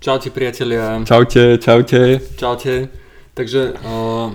[0.00, 1.04] Čaute priatelia.
[1.04, 2.24] Čaute, čaute.
[2.40, 2.88] Čaute.
[3.36, 4.32] Takže uh,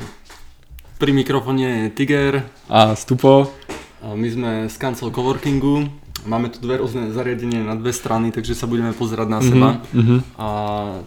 [1.01, 2.45] pri mikrofóne je Tiger.
[2.69, 3.49] A Stupo.
[3.97, 5.89] Uh, my sme z Cancel Coworkingu.
[6.29, 9.69] Máme tu dve rôzne zariadenie na dve strany, takže sa budeme pozerať na seba.
[9.89, 10.19] Mm-hmm.
[10.37, 10.47] A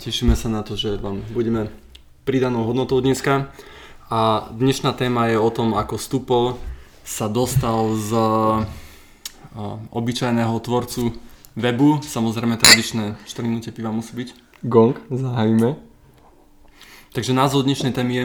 [0.02, 1.70] tešíme sa na to, že vám budeme
[2.26, 3.54] pridanou hodnotou dneska.
[4.10, 6.58] A dnešná téma je o tom, ako Stupo
[7.06, 8.66] sa dostal z uh,
[9.94, 11.14] obyčajného tvorcu
[11.54, 12.02] webu.
[12.02, 15.78] Samozrejme tradičné 4 minúte piva musí byť Gong, zahájime.
[17.14, 18.24] Takže názov dnešnej témy je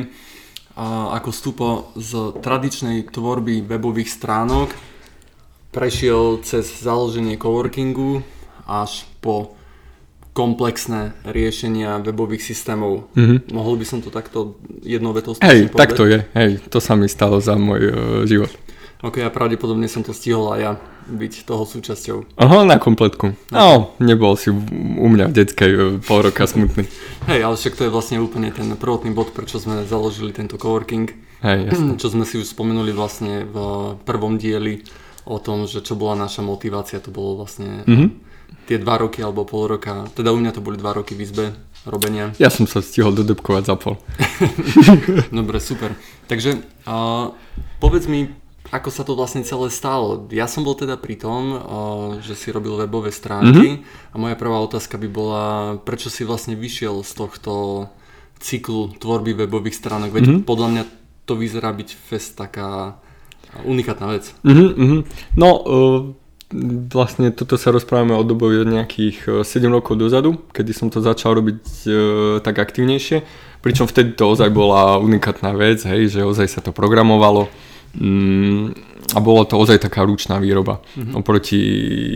[0.73, 4.73] a, ako stupo z tradičnej tvorby webových stránok
[5.69, 8.25] prešiel cez založenie coworkingu
[8.65, 9.53] až po
[10.33, 13.13] komplexné riešenia webových systémov.
[13.13, 13.53] Mhm.
[13.53, 16.25] Mohol by som to takto jednou vetou Hej, tak to je.
[16.33, 17.93] Hej, to sa mi stalo za môj uh,
[18.25, 18.49] život.
[19.05, 20.73] Ok, a pravdepodobne som to stihol aj ja
[21.03, 22.39] byť toho súčasťou.
[22.39, 23.35] Aha, na kompletku.
[23.51, 26.87] No, nebol si u mňa v detskej uh, pol roka smutný.
[27.27, 31.11] Hej, ale však to je vlastne úplne ten prvotný bod, prečo sme založili tento coworking.
[31.43, 31.91] Hej, jasne.
[32.01, 33.55] čo sme si už spomenuli vlastne v
[34.03, 34.83] prvom dieli
[35.23, 38.07] o tom, že čo bola naša motivácia, to bolo vlastne Mhm.
[38.67, 41.45] tie dva roky alebo pol roka, teda u mňa to boli dva roky v izbe
[41.83, 42.31] robenia.
[42.39, 43.95] Ja som sa stihol dodebkovať za pol.
[45.31, 45.95] Dobre, super.
[46.27, 47.31] Takže uh,
[47.79, 48.31] povedz mi,
[48.71, 50.23] ako sa to vlastne celé stalo.
[50.31, 51.59] Ja som bol teda pri tom, uh,
[52.23, 55.45] že si robil webové stránky a moja prvá otázka by bola,
[55.83, 57.53] prečo si vlastne vyšiel z tohto
[58.39, 60.39] cyklu tvorby webových stránok, veď Mhm.
[60.47, 60.83] podľa mňa
[61.23, 62.99] to vyzerá byť fest taká
[63.63, 64.31] unikátna vec.
[64.43, 64.97] Mhm, mhm.
[65.37, 65.99] No, uh,
[66.89, 71.35] vlastne toto sa rozprávame o dobe nejakých uh, 7 rokov dozadu, kedy som to začal
[71.35, 71.59] robiť
[72.41, 73.21] tak aktívnejšie.
[73.63, 77.47] Pričom vtedy to ozaj bola unikátna vec, hej, že ozaj sa to programovalo
[79.13, 80.81] a bolo to ozaj taká ručná výroba.
[80.97, 81.13] Mhm.
[81.13, 81.61] Oproti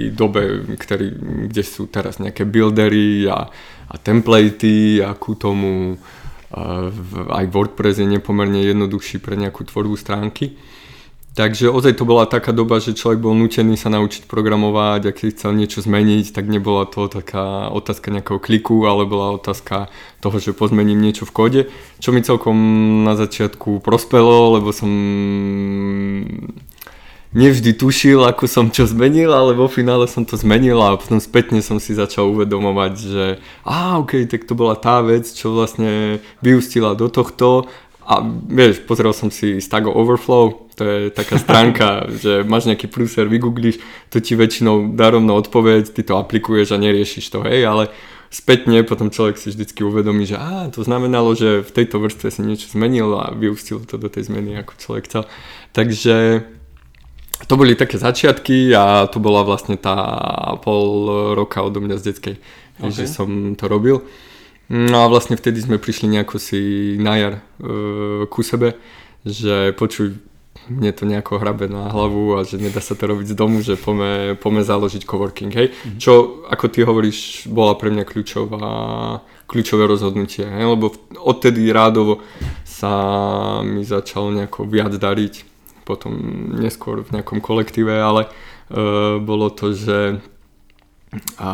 [0.09, 1.07] dobe, ktorý,
[1.53, 3.45] kde sú teraz nejaké buildery a,
[3.87, 6.87] a templatey a ku tomu uh,
[7.29, 10.57] aj WordPress je nepomerne jednoduchší pre nejakú tvorbu stránky.
[11.37, 15.29] Takže ozaj to bola taká doba, že človek bol nutený sa naučiť programovať, ak si
[15.37, 19.85] chcel niečo zmeniť, tak nebola to taká otázka nejakého kliku, ale bola otázka
[20.17, 21.61] toho, že pozmením niečo v kóde,
[22.01, 22.57] čo mi celkom
[23.05, 24.89] na začiatku prospelo, lebo som
[27.37, 31.61] nevždy tušil, ako som čo zmenil, ale vo finále som to zmenil a potom spätne
[31.61, 33.25] som si začal uvedomovať, že
[33.61, 37.69] á, ok, tak to bola tá vec, čo vlastne vyústila do tohto
[38.07, 43.27] a vieš, pozrel som si Stago Overflow, to je taká stránka, že máš nejaký prúser,
[43.27, 47.91] vygoogliš, to ti väčšinou dá rovno odpoveď, ty to aplikuješ a neriešiš to, hej, ale
[48.31, 52.41] spätne potom človek si vždycky uvedomí, že á, to znamenalo, že v tejto vrstve si
[52.43, 55.23] niečo zmenil a vyústilo to do tej zmeny, ako človek chcel.
[55.75, 56.47] Takže
[57.45, 59.95] to boli také začiatky a to bola vlastne tá
[60.63, 61.07] pol
[61.37, 62.35] roka odo mňa z detskej,
[62.81, 62.93] Ok.
[62.93, 64.01] že som to robil.
[64.67, 66.59] No a vlastne vtedy sme prišli nejako si
[66.99, 67.41] na jar e,
[68.27, 68.75] ku sebe,
[69.23, 70.19] že počuj,
[70.67, 73.79] mne to nejako hrabe na hlavu a že nedá sa to robiť z domu, že
[73.79, 75.71] pome, pome založiť coworking, hej.
[75.71, 75.97] Mhm.
[75.99, 78.67] Čo, ako ty hovoríš, bola pre mňa kľúčová,
[79.47, 80.91] kľúčové rozhodnutie, hej, lebo
[81.23, 82.19] odtedy rádovo
[82.67, 82.91] sa
[83.63, 85.33] mi začalo nejako viac dariť,
[85.87, 86.11] potom
[86.59, 88.29] neskôr v nejakom kolektíve, ale e,
[89.23, 90.19] bolo to, že
[91.39, 91.51] a,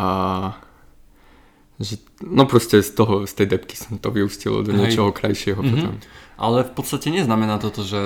[1.80, 4.80] že no proste z toho, z tej depky som to vyústilo do Hej.
[4.80, 5.70] niečoho krajšieho Mhm.
[5.74, 5.94] potom.
[6.34, 7.98] Ale v podstate neznamená toto, že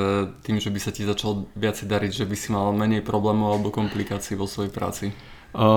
[0.43, 3.71] tým, že by sa ti začal viacej dariť, že by si mal menej problémov alebo
[3.71, 5.05] komplikácií vo svojej práci.
[5.55, 5.67] A,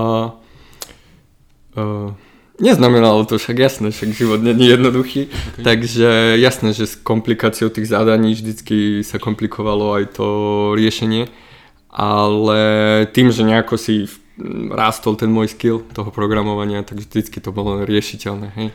[1.78, 2.14] a,
[2.60, 5.62] neznamenalo to však jasné, však život nie je jednoduchý, Ok.
[5.64, 10.26] takže jasné, že s komplikáciou tých zadaní vždycky sa komplikovalo aj to
[10.76, 11.30] riešenie,
[11.88, 12.60] ale
[13.10, 14.10] tým, že nejako si mm,
[14.72, 18.68] rástol ten môj skill toho programovania, tak vždycky to bolo riešiteľné, hej.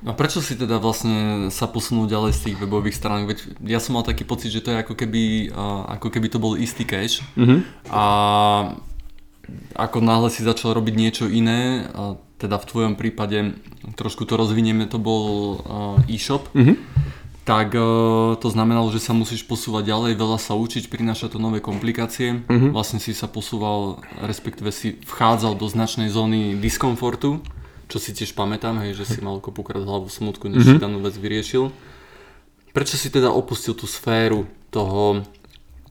[0.00, 3.36] A prečo si teda vlastne sa posunul ďalej z tých webových stránok?
[3.36, 3.38] Veď
[3.68, 5.52] ja som mal taký pocit, že to je ako keby,
[5.92, 7.58] ako keby to bol istý cache Mhm.
[7.92, 8.04] a
[9.76, 11.84] ako náhle si začal robiť niečo iné,
[12.40, 13.52] teda v tvojom prípade
[13.98, 15.60] trošku to rozvinieme, to bol
[16.08, 16.74] e-shop, Mhm.
[17.42, 17.80] Tak e,
[18.36, 22.44] to znamenalo, že sa musíš posúvať ďalej, veľa sa učiť, prináša to nové komplikácie.
[22.46, 22.70] Mhm.
[22.76, 27.40] Vlastne si sa posúval, respektíve si vchádzal do značnej zóny diskomfortu,
[27.90, 30.82] čo si tiež pamätám, hej, že si mal kopukrát hlavu smutku, než si Mhm.
[30.82, 31.74] danú vec vyriešil.
[32.70, 35.26] Prečo si teda opustil tú sféru toho,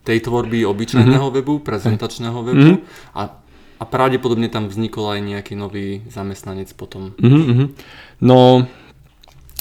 [0.07, 2.79] tej tvorby obyčajného webu, prezentačného webu
[3.13, 3.35] a,
[3.77, 7.11] a pravdepodobne tam vznikol aj nejaký nový zamestnanec potom.
[7.19, 7.65] Mhm, mhm.
[8.23, 8.63] No,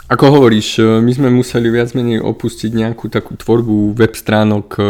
[0.09, 4.67] ako hovoríš, e, my sme museli viac menej opustiť nejakú takú tvorbu web stránok.
[4.81, 4.83] e,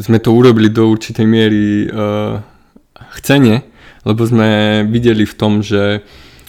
[0.00, 1.88] Sme to urobili do určitej miery e,
[3.20, 3.60] chcene,
[4.08, 6.00] lebo sme videli v tom, že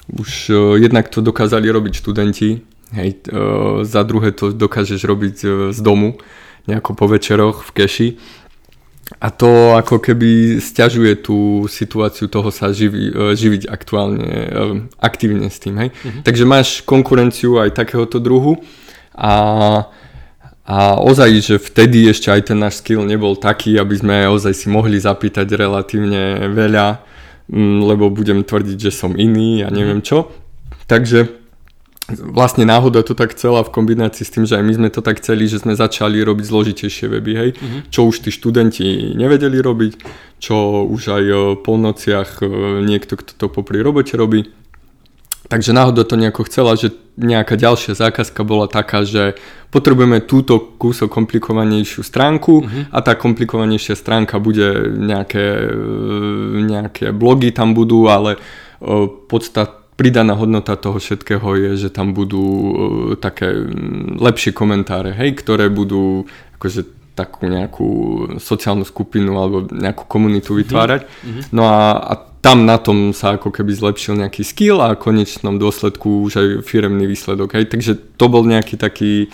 [0.05, 2.61] už jednak to dokázali robiť študenti,
[2.93, 3.25] hej,
[3.81, 5.35] za druhé to dokážeš robiť
[5.73, 6.21] z domu,
[6.69, 8.07] nejako po večeroch v keši.
[9.21, 14.49] A to ako keby stiažuje tú situáciu toho sa živi, živiť aktuálne,
[14.97, 15.77] aktívne s tým.
[15.77, 15.89] Hej?
[15.93, 16.23] Mm-hmm.
[16.25, 18.57] Takže máš konkurenciu aj takéhoto druhu
[19.13, 19.33] a,
[20.65, 24.67] a ozaj, že vtedy ešte aj ten náš skill nebol taký, aby sme ozaj si
[24.73, 27.05] mohli zapýtať relatívne veľa,
[27.85, 30.05] lebo budem tvrdiť, že som iný a neviem mhm.
[30.05, 30.33] čo.
[30.89, 31.44] Takže
[32.09, 35.17] vlastne náhoda to tak chcela v kombinácii s tým, že aj my sme to tak
[35.17, 37.81] chceli, že sme začali robiť zložitejšie weby, hej, uh-huh.
[37.89, 39.93] čo už tí študenti nevedeli robiť,
[40.37, 41.35] čo už aj e,
[41.65, 42.47] po nociach e,
[42.85, 44.53] niekto, kto to popri robote robí.
[45.45, 49.37] Takže náhoda to nejako chcela, že nejaká ďalšia zákazka bola taká, že
[49.69, 52.93] potrebujeme túto kúsok komplikovanejšiu stránku uh-huh.
[52.93, 58.37] a tá komplikovanejšia stránka bude nejaké, e, nejaké blogy tam budú, ale
[59.31, 62.71] podstat pridaná hodnota toho všetkého je, že tam budú uh,
[63.15, 63.51] také
[64.19, 66.27] lepšie komentáre, hej, ktoré budú
[66.59, 67.87] akože takú nejakú
[68.43, 70.57] sociálnu skupinu alebo nejakú komunitu mhm.
[70.59, 71.01] vytvárať.
[71.07, 71.43] Mm-hmm.
[71.55, 72.13] No a, a
[72.45, 76.47] tam na tom sa ako keby zlepšil nejaký skill a v konečnom dôsledku už aj
[76.61, 77.57] firemný výsledok.
[77.57, 77.73] Hej.
[77.73, 79.33] Takže to bol nejaký taký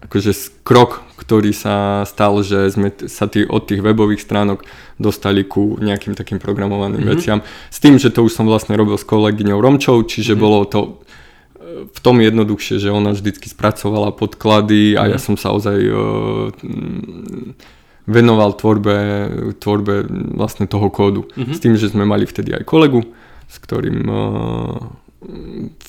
[0.00, 4.64] akože krok, ktorý sa stal, že sme sa tý, od tých webových stránok
[4.96, 7.12] dostali ku nejakým takým programovaným mm-hmm.
[7.12, 7.38] veciam.
[7.68, 10.40] S tým, že to už som vlastne robil s kolegyňou Romčou, čiže mm-hmm.
[10.40, 10.92] bolo to e,
[11.92, 16.48] v tom jednoduchšie, že ona vždycky spracovala podklady a ja som sa ozaj uh,
[18.08, 18.96] venoval tvorbe,
[19.60, 21.28] tvorbe vlastne toho kódu.
[21.36, 21.52] Mm-hmm.
[21.52, 23.04] S tým, že sme mali vtedy aj kolegu,
[23.44, 24.88] s ktorým uh,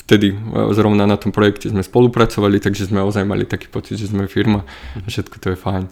[0.05, 0.37] vtedy e,
[0.75, 4.67] zrovna na tom projekte sme spolupracovali, takže sme ozaj mali taký pocit, že sme firma
[4.99, 5.83] a všetko to je fajn.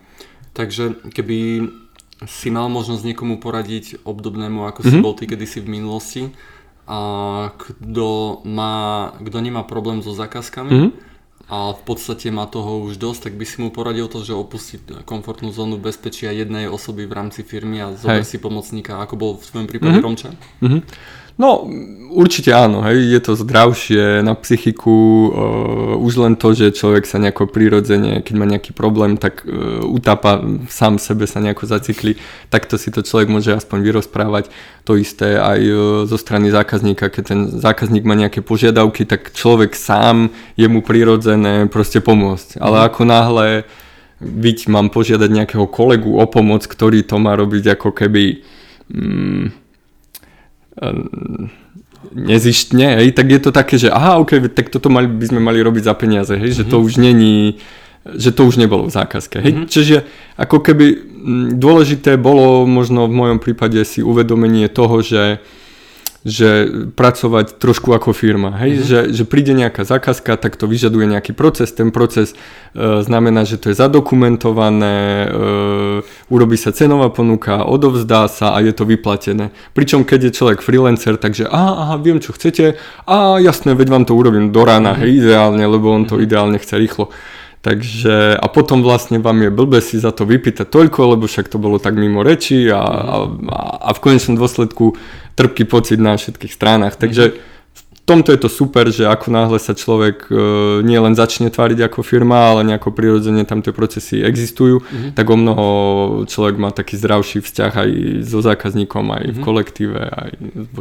[0.51, 1.69] Takže keby
[2.27, 4.91] si mal možnosť niekomu poradiť obdobnému, ako mm-hmm.
[4.91, 5.03] si mhm.
[5.03, 6.23] bol ty kedysi v minulosti,
[6.89, 6.99] a
[7.53, 10.91] kto, má, kto nemá problém so zákazkami mm-hmm.
[11.53, 14.81] a v podstate má toho už dosť, tak by si mu poradil to, že opustí
[15.05, 19.45] komfortnú zónu bezpečia jednej osoby v rámci firmy a zober si pomocníka, ako bol v
[19.45, 20.09] tvojom prípade mm-hmm.
[20.09, 20.33] Romča?
[20.65, 20.81] Mm-hmm.
[21.39, 21.63] No,
[22.11, 27.15] určite áno, hej, je to zdravšie na psychiku, uh, už len to, že človek sa
[27.15, 32.19] nejako prirodzene, keď má nejaký problém, tak uh, utápa sám sebe sa nejako zacikli,
[32.51, 34.51] takto si to človek môže aspoň vyrozprávať.
[34.83, 35.79] To isté aj uh,
[36.11, 41.71] zo strany zákazníka, keď ten zákazník má nejaké požiadavky, tak človek sám je mu prirodzené
[41.71, 42.59] proste pomôcť.
[42.59, 42.85] Ale mm.
[42.91, 43.47] ako náhle
[44.19, 48.43] byť mám požiadať nejakého kolegu o pomoc, ktorý to má robiť ako keby...
[48.91, 49.68] Mm,
[52.15, 55.59] nezištne, hej, tak je to také, že aha, ok, tak toto mali, by sme mali
[55.59, 56.59] robiť za peniaze, hej, mm-hmm.
[56.65, 56.85] že to mhm.
[56.85, 57.35] už není,
[58.15, 59.43] že to už nebolo v zákazke.
[59.43, 59.53] Hej.
[59.53, 59.69] Mm-hmm.
[59.69, 59.97] Čiže
[60.39, 60.85] ako keby
[61.59, 65.43] dôležité bolo možno v mojom prípade si uvedomenie toho, že
[66.27, 66.67] že
[66.99, 68.51] pracovať trošku ako firma.
[68.59, 68.71] Hej?
[68.75, 68.87] Mm-hmm.
[68.91, 71.71] Že, že príde nejaká zákazka, tak to vyžaduje nejaký proces.
[71.71, 75.27] Ten proces e, znamená, že to je zadokumentované, e,
[76.27, 79.55] urobí sa cenová ponuka, odovzdá sa a je to vyplatené.
[79.71, 82.75] Pričom keď je človek freelancer, takže aha, aha, viem čo chcete
[83.07, 85.03] a jasné, veď vám to urobím do rána, mm-hmm.
[85.07, 86.27] hej, ideálne, lebo on to mm-hmm.
[86.27, 87.07] ideálne chce rýchlo.
[87.59, 91.59] Takže a potom vlastne vám je blbe si za to vypýtať toľko, lebo však to
[91.59, 93.15] bolo tak mimo reči a, a,
[93.83, 94.95] a v konečnom dôsledku
[95.39, 96.99] trpký pocit na všetkých stranách.
[96.99, 97.39] Takže
[97.71, 100.33] v tomto je to super, že ako náhle sa človek e,
[100.83, 105.11] nie len začne tváriť ako firma, ale nejako prirodzene tam tie procesy existujú, mm-hmm.
[105.15, 105.65] tak o mnoho
[106.27, 107.89] človek má taký zdravší vzťah aj
[108.27, 109.35] so zákazníkom, aj mm-hmm.
[109.35, 109.45] v mhm.
[109.45, 110.29] kolektíve, aj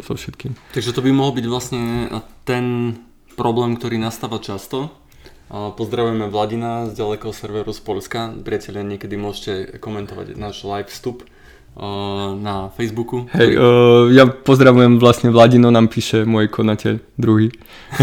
[0.02, 0.58] so všetkým.
[0.74, 2.10] Takže to by mohol byť vlastne
[2.42, 2.96] ten
[3.38, 4.90] problém, ktorý nastáva často.
[5.48, 8.36] Pozdravujeme Vladina z ďalekého serveru z Polska.
[8.36, 11.24] Priatelia, niekedy môžete komentovať náš live vstup
[12.38, 13.30] na Facebooku.
[13.30, 17.54] Hej, uh, ja pozdravujem vlastne Vladino, nám píše môj konateľ druhý.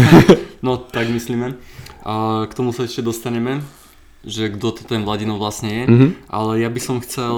[0.66, 1.56] no, tak myslíme.
[2.06, 3.60] A k tomu sa ešte dostaneme,
[4.24, 5.84] že kto to ten Vladino vlastne je.
[5.86, 6.10] Mm-hmm.
[6.32, 7.36] Ale ja by som chcel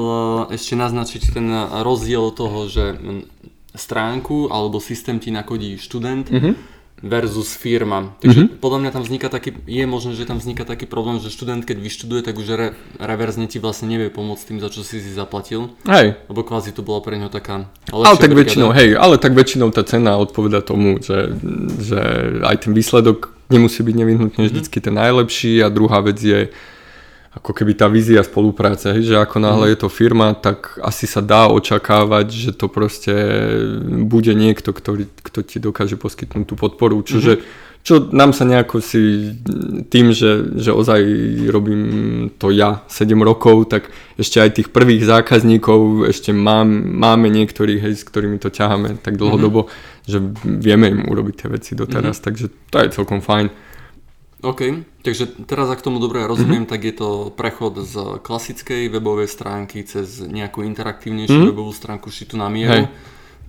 [0.54, 1.46] ešte naznačiť ten
[1.82, 2.94] rozdiel toho, že
[3.74, 8.14] stránku alebo systém ti nakodí študent, mm-hmm versus firma.
[8.18, 8.60] Takže mm-hmm.
[8.62, 11.78] podľa mňa tam vzniká taký, je možné, že tam vzniká taký problém, že študent keď
[11.78, 15.70] vyštuduje, tak už re, reverzne ti vlastne nevie pomôcť tým, za čo si si zaplatil.
[15.86, 16.18] Hej.
[16.26, 18.40] Lebo kvázi to bola pre neho taká Ale tak brigada.
[18.42, 21.38] väčšinou, hej, ale tak väčšinou tá cena odpoveda tomu, že,
[21.78, 22.00] že
[22.42, 24.50] aj ten výsledok nemusí byť nevyhnutne mm-hmm.
[24.50, 26.50] vždycky ten najlepší a druhá vec je,
[27.38, 29.72] ako keby tá vízia spolupráce, hej, že ako náhle mm.
[29.72, 33.14] je to firma, tak asi sa dá očakávať, že to proste
[34.10, 37.86] bude niekto, ktorý, kto ti dokáže poskytnúť tú podporu, čože, mm-hmm.
[37.86, 39.32] čo nám sa nejako si
[39.86, 41.00] tým, že, že ozaj
[41.54, 41.82] robím
[42.42, 43.86] to ja 7 rokov, tak
[44.18, 46.66] ešte aj tých prvých zákazníkov ešte mám,
[46.98, 50.10] máme niektorých, hej, s ktorými to ťaháme tak dlhodobo, mm-hmm.
[50.10, 50.18] že
[50.58, 52.26] vieme im urobiť tie veci doteraz, mm-hmm.
[52.26, 53.67] takže to je celkom fajn.
[54.38, 56.70] OK, takže teraz ak tomu dobre rozumiem, mm-hmm.
[56.70, 61.50] tak je to prechod z klasickej webovej stránky cez nejakú interaktívnejšiu mm-hmm.
[61.50, 62.86] webovú stránku šitu na mieru.
[62.86, 62.94] Hej.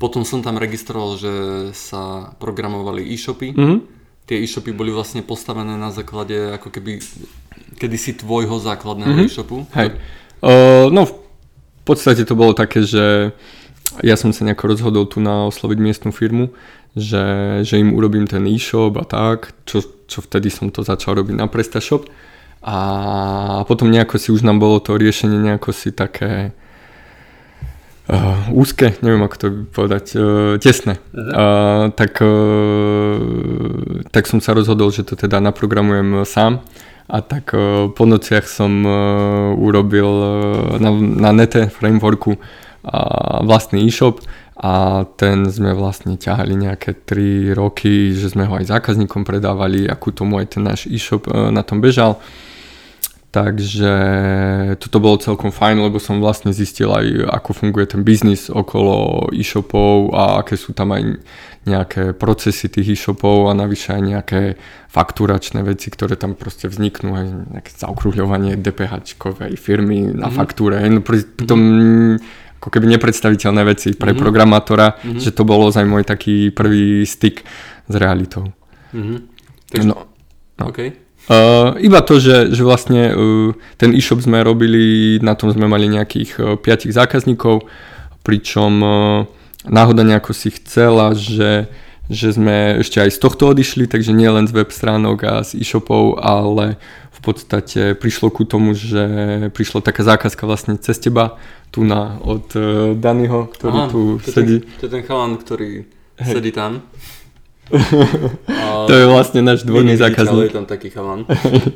[0.01, 1.33] Potom som tam registroval, že
[1.77, 3.53] sa programovali e-shopy.
[3.53, 3.79] Mm-hmm.
[4.25, 6.97] Tie e-shopy boli vlastne postavené na základe ako keby
[7.77, 9.29] kedysi tvojho základného mm-hmm.
[9.29, 9.69] e-shopu.
[9.77, 9.93] Hej.
[10.41, 11.13] Uh, no v
[11.85, 13.37] podstate to bolo také, že
[14.05, 16.53] ja som sa nejako rozhodol tu na osloviť miestnú firmu,
[16.95, 17.25] že,
[17.65, 21.45] že im urobím ten e-shop a tak, čo čo vtedy som to začal robiť na
[21.45, 22.09] PrestaShop.
[22.65, 22.77] A
[23.69, 26.51] potom nejako si už nám bolo to riešenie nejako si také
[28.11, 30.99] uh, úzke, neviem ako to povedať, uh, tesné.
[31.15, 33.15] Uh, tak, uh,
[34.11, 36.59] tak som sa rozhodol, že to teda naprogramujem sám.
[37.07, 38.91] A tak uh, po nociach som uh,
[39.55, 40.27] urobil uh,
[40.83, 44.19] na, na nete frameworku uh, vlastný e-shop
[44.59, 50.11] a ten sme vlastne ťahali nejaké 3 roky, že sme ho aj zákazníkom predávali, akú
[50.11, 52.19] tomu aj ten náš e-shop e, na tom bežal.
[53.29, 53.93] Takže
[54.81, 60.11] toto bolo celkom fajn, lebo som vlastne zistil aj, ako funguje ten biznis okolo e-shopov
[60.11, 61.21] a aké sú tam aj
[61.63, 64.41] nejaké procesy tých e-shopov a navyše aj nejaké
[64.91, 70.35] fakturačné veci, ktoré tam proste vzniknú, aj nejaké zaokrúhľovanie DPH-kovej firmy na mm-hmm.
[70.35, 70.83] faktúre.
[70.89, 74.19] No, pritom mm-hmm ako keby nepredstaviteľné veci pre mm-hmm.
[74.19, 75.23] programátora, mm-hmm.
[75.23, 77.47] že to bol ozaj môj taký prvý styk
[77.87, 78.51] s realitou.
[78.91, 79.19] Mm-hmm.
[79.71, 79.95] Takže, no,
[80.59, 80.65] no.
[80.67, 80.99] Okay.
[81.29, 85.85] Uh, iba to, že, že vlastne uh, ten e-shop sme robili, na tom sme mali
[85.85, 87.69] nejakých uh, 5 zákazníkov,
[88.25, 89.29] pričom uh,
[89.69, 91.69] náhoda nejako si chcela, že,
[92.09, 95.61] že sme ešte aj z tohto odišli, takže nie len z web stránok a z
[95.61, 96.81] e-shopov, ale
[97.19, 99.03] v podstate prišlo ku tomu, že
[99.51, 101.35] prišla taká zákazka vlastne cez teba,
[101.69, 104.63] tu na od uh, Danyho, ktorý Aha, tu to sedí.
[104.63, 105.83] Ten, to je ten chalan, ktorý
[106.17, 106.31] hey.
[106.31, 106.81] sedí tam.
[108.89, 110.49] to je vlastne náš dvorný zákazník.
[110.49, 111.29] je tam taký chalan.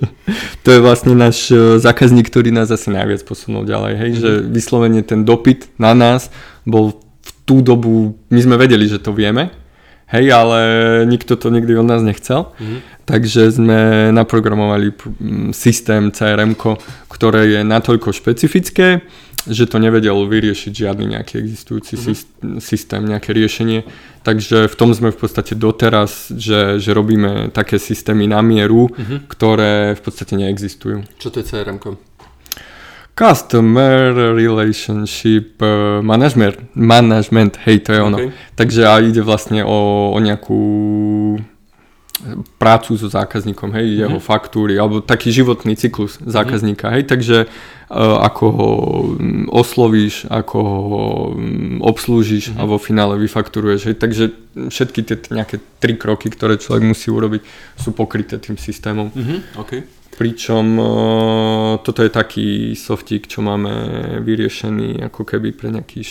[0.65, 3.93] to je vlastne náš uh, zákazník, ktorý nás asi najviac posunul ďalej.
[4.00, 4.09] Hej?
[4.09, 4.23] Mm-hmm.
[4.23, 6.33] Že vyslovene ten dopyt na nás
[6.65, 9.51] bol v tú dobu, my sme vedeli, že to vieme,
[10.07, 10.60] hej, ale
[11.05, 12.51] nikto to nikdy od nás nechcel.
[12.57, 12.79] Mm-hmm.
[13.03, 13.79] Takže sme
[14.15, 14.95] naprogramovali
[15.51, 16.55] systém CRM,
[17.12, 19.03] ktoré je natoľko špecifické,
[19.43, 22.63] že to nevedel vyriešiť žiadny nejaký existujúci mm-hmm.
[22.63, 23.83] systém, nejaké riešenie.
[24.24, 29.27] Takže v tom sme v podstate doteraz, že, že robíme také systémy na mieru, mm-hmm.
[29.27, 31.03] ktoré v podstate neexistujú.
[31.19, 31.75] Čo to je CRM?
[33.13, 38.17] Customer Relationship uh, Management, management, hej, to je ono.
[38.17, 38.32] Okay.
[38.58, 40.62] Takže a ide vlastne o, o nejakú
[42.55, 44.01] prácu so zákazníkom, hej, mm-hmm.
[44.08, 46.96] jeho faktúry, alebo taký životný cyklus zákazníka, mm-hmm.
[46.96, 48.70] hej, takže uh, ako ho
[49.17, 51.03] um, oslovíš, ako ho
[51.36, 52.62] um, obslúžiš mm-hmm.
[52.63, 54.24] a vo finále vyfakturuješ, hej, takže
[54.72, 57.41] všetky tie nejaké tri kroky, ktoré človek musí urobiť,
[57.75, 59.12] sú pokryté tým systémom.
[59.12, 59.39] Mm-hmm.
[59.60, 59.82] Okay.
[60.13, 60.86] Pričom uh,
[61.82, 63.72] toto je taký softík, čo máme
[64.22, 66.05] vyriešený ako keby pre nejaký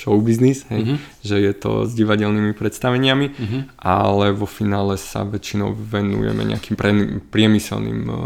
[0.00, 0.98] show business, hej, mm-hmm.
[1.20, 3.62] že je to s divadelnými predstaveniami, mm-hmm.
[3.84, 6.90] ale vo finále sa väčšinou venujeme nejakým pre,
[7.28, 8.16] priemyselným uh,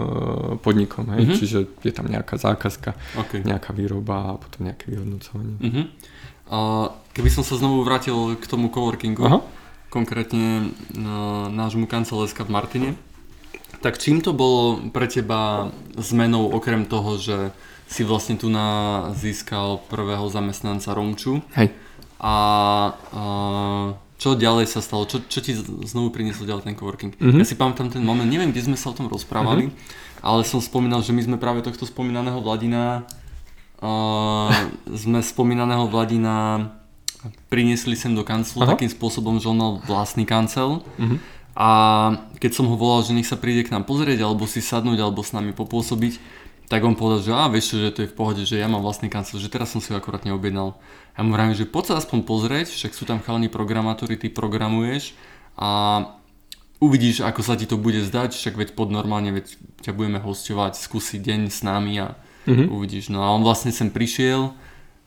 [0.62, 1.38] podnikom, hej, mm-hmm.
[1.43, 3.43] čiže je tam nejaká zákazka, okay.
[3.43, 5.59] nejaká výroba a potom nejaké vyhodnocovanie.
[5.59, 5.85] Mm-hmm.
[6.54, 6.59] A
[7.11, 9.43] keby som sa znovu vrátil k tomu coworkingu, Aha.
[9.90, 12.90] konkrétne na nášmu kancelářska v Martine,
[13.85, 15.69] tak čím to bolo pre teba
[16.00, 17.53] zmenou okrem toho, že
[17.85, 21.45] si vlastne tu na získal prvého zamestnanca Romču.
[21.53, 21.69] Hej.
[22.17, 22.35] A, a
[24.17, 25.05] čo ďalej sa stalo?
[25.05, 25.53] Čo, čo ti
[25.85, 27.12] znovu priniesol ďalej ten coworking?
[27.12, 27.41] Mm-hmm.
[27.41, 30.25] Ja si pamätám ten moment, neviem, kde sme sa o tom rozprávali, mm-hmm.
[30.25, 33.05] ale som spomínal, že my sme práve tohto spomínaného Vladina
[33.85, 34.49] uh,
[35.05, 36.73] sme spomínaného Vladina
[37.53, 38.76] priniesli sem do kanclu Aha.
[38.76, 40.81] takým spôsobom, že on mal vlastný kancel.
[40.97, 41.19] Mm-hmm.
[41.54, 41.68] A
[42.42, 45.23] keď som ho volal, že nech sa príde k nám pozrieť, alebo si sadnúť, alebo
[45.23, 46.18] s nami popôsobiť,
[46.66, 49.12] tak on povedal, že a vieš že to je v pohode, že ja mám vlastný
[49.12, 50.75] kancel, že teraz som si ho akorát neobjednal.
[51.14, 55.14] Ja mu vravím, že poď sa aspoň pozrieť, však sú tam chalní programátori, ty programuješ
[55.54, 56.00] a
[56.80, 60.80] uvidíš, ako sa ti to bude zdať, však veď pod normálne, veď ťa budeme hostovať,
[60.80, 62.18] skúsiť deň s nami a
[62.49, 62.66] mm-hmm.
[62.73, 63.12] uvidíš.
[63.12, 64.56] No a on vlastne sem prišiel,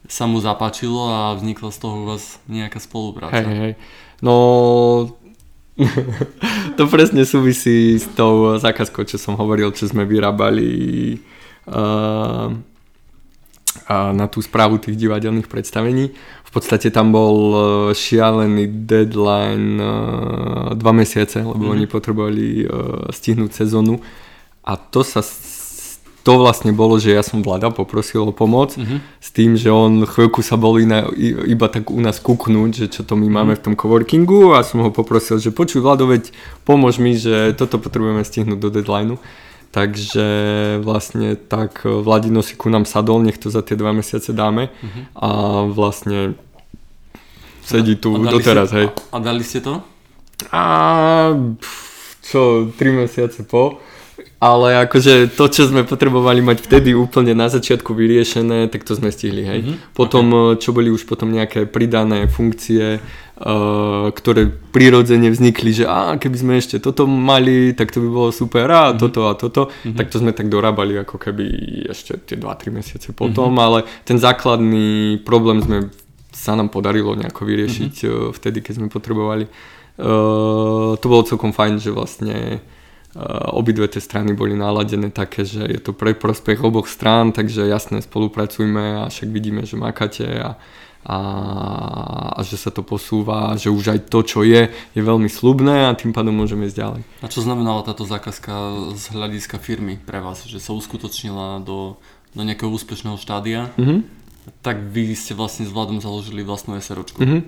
[0.08, 3.44] sa mu zapáčilo a vznikla z toho u vás nejaká spolupráca.
[3.44, 3.74] Hej, hej.
[4.24, 4.34] No,
[6.78, 10.70] to presne súvisí s tou zákazkou, čo som hovoril, čo sme vyrábali
[11.70, 12.50] uh,
[13.88, 16.12] a na tú správu tých divadelných predstavení.
[16.44, 17.60] V podstate tam bol e,
[17.96, 19.92] šialený deadline e,
[20.76, 21.72] dva mesiace, lebo mm.
[21.72, 22.66] oni potrebovali e,
[23.14, 24.02] stihnúť sezónu.
[24.68, 25.24] A to sa
[26.28, 29.00] to vlastne bolo, že ja som vláda poprosil o pomoc mm-hmm.
[29.24, 31.08] s tým, že on chvíľku sa bol iná,
[31.48, 33.64] iba tak u nás kúknúť, že čo to my máme mm-hmm.
[33.64, 36.36] v tom coworkingu a som ho poprosil, že počuj Vlado, veď
[36.68, 39.16] pomôž mi, že toto potrebujeme stihnúť do deadlineu.
[39.72, 40.28] Takže
[40.84, 45.04] vlastne tak Vladino si ku nám sadol, nech to za tie dva mesiace dáme mm-hmm.
[45.16, 45.30] a
[45.72, 46.36] vlastne
[47.64, 48.88] sedí tu a doteraz, ste, hej.
[49.16, 49.80] A dali ste to?
[50.52, 50.64] A
[52.20, 53.80] čo, tri mesiace po
[54.38, 59.10] ale akože to, čo sme potrebovali mať vtedy úplne na začiatku vyriešené, tak to sme
[59.10, 59.60] stihli, hej.
[59.66, 59.98] Mm-hmm.
[59.98, 60.62] Potom, okay.
[60.62, 66.54] čo boli už potom nejaké pridané funkcie, uh, ktoré prirodzene vznikli, že a keby sme
[66.62, 69.02] ešte toto mali, tak to by bolo super a mm-hmm.
[69.02, 69.98] toto a toto, mm-hmm.
[69.98, 71.46] tak to sme tak dorábali ako keby
[71.90, 73.66] ešte tie 2-3 mesiace potom, mm-hmm.
[73.66, 75.90] ale ten základný problém sme
[76.30, 78.30] sa nám podarilo nejako vyriešiť mm-hmm.
[78.38, 79.50] vtedy, keď sme potrebovali.
[79.98, 82.77] Uh, to bolo celkom fajn, že vlastne Eh,
[83.54, 88.02] obidve tie strany boli naladené také, že je to pre prospech oboch strán, takže jasne
[88.06, 90.54] spolupracujme a však vidíme, že makáte a,
[91.02, 91.18] a,
[92.38, 95.98] a že sa to posúva, že už aj to, čo je, je veľmi slubné a
[95.98, 97.02] tým pádom môžeme ísť ďalej.
[97.24, 98.54] A čo znamenala táto zákazka
[98.94, 101.98] z hľadiska firmy pre vás, že sa uskutočnila do,
[102.38, 103.74] do nejakého úspešného štádia?
[103.82, 104.00] Mm-hmm.
[104.64, 107.20] Tak vy ste vlastne s Vladom založili vlastnú SROčku.
[107.20, 107.42] Mm-hmm.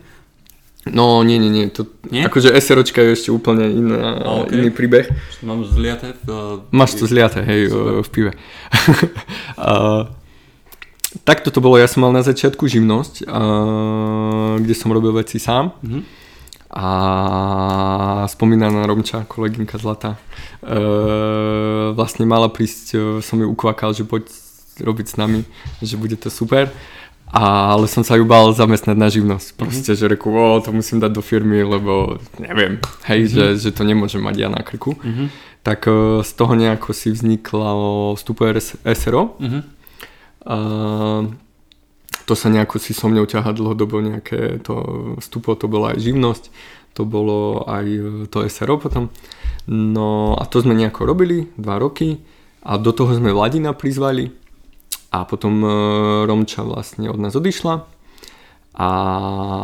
[0.87, 1.67] No nie, nie, nie.
[1.75, 2.23] To, nie?
[2.23, 4.15] Akože SROčka je ešte úplne iná,
[4.47, 4.63] okay.
[4.63, 5.11] iný príbeh.
[5.43, 6.63] Mám zliaté v...
[6.71, 7.99] Máš to zliaté, hej, Super.
[7.99, 8.31] v pive.
[9.59, 10.07] uh,
[11.27, 15.75] takto to bolo, ja som mal na začiatku živnosť, uh, kde som robil veci sám.
[15.83, 16.03] Mm-hmm.
[16.69, 16.87] A
[18.29, 24.31] spomínaná Romča, kolegynka Zlata, uh, vlastne mala prísť, uh, som ju ukvakal, že poď
[24.79, 25.43] robiť s nami,
[25.83, 26.71] že bude to super
[27.29, 29.47] ale som sa ju bál zamestnať na živnosť.
[29.53, 29.57] Mhm.
[29.57, 30.09] Proste, mm-hmm.
[30.09, 33.55] že reku, o, to musím dať do firmy, lebo neviem, hej, mm-hmm.
[33.57, 34.97] že, že to nemôžem mať ja na krku.
[34.97, 35.27] Mm-hmm.
[35.61, 37.69] Tak uh, z toho nejako si vznikla
[38.17, 38.47] vstupu
[38.95, 39.37] SRO.
[39.37, 39.61] Mm-hmm.
[40.49, 41.29] Uh,
[42.25, 44.73] to sa nejako si so mňou ťaha dlhodobo nejaké to
[45.17, 46.43] vstupo, to bola aj živnosť,
[46.93, 47.85] to bolo aj
[48.29, 49.09] to SRO potom.
[49.65, 52.21] No a to sme nejako robili, dva roky
[52.61, 54.29] a do toho sme Vladina prizvali,
[55.09, 55.69] a potom e,
[56.29, 57.99] Romča vlastne od nás odišla
[58.79, 58.89] a,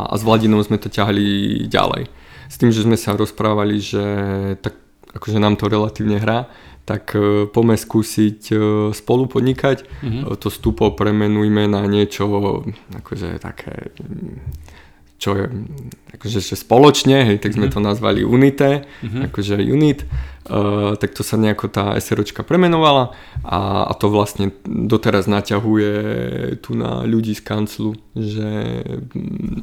[0.10, 2.10] a s Vladinou sme to ťahali ďalej.
[2.50, 4.04] S tým, že sme sa rozprávali, že
[4.60, 4.76] tak
[5.16, 6.52] akože nám to relatívne hrá,
[6.86, 8.56] tak e, poďme skúsiť e,
[8.94, 9.88] spolu podnikať.
[9.88, 10.36] Mm-hmm.
[10.38, 12.28] To stupo premenujme na niečo
[12.94, 13.96] akože také
[15.16, 15.46] čo je
[16.20, 17.84] akože že spoločne, hej, tak sme mm-hmm.
[17.84, 19.22] to nazvali Unité, mm-hmm.
[19.32, 20.04] akože unit,
[20.52, 25.92] uh, tak to sa nejako tá SROčka premenovala a, a to vlastne doteraz naťahuje
[26.60, 29.60] tu na ľudí z kanclu, že mm,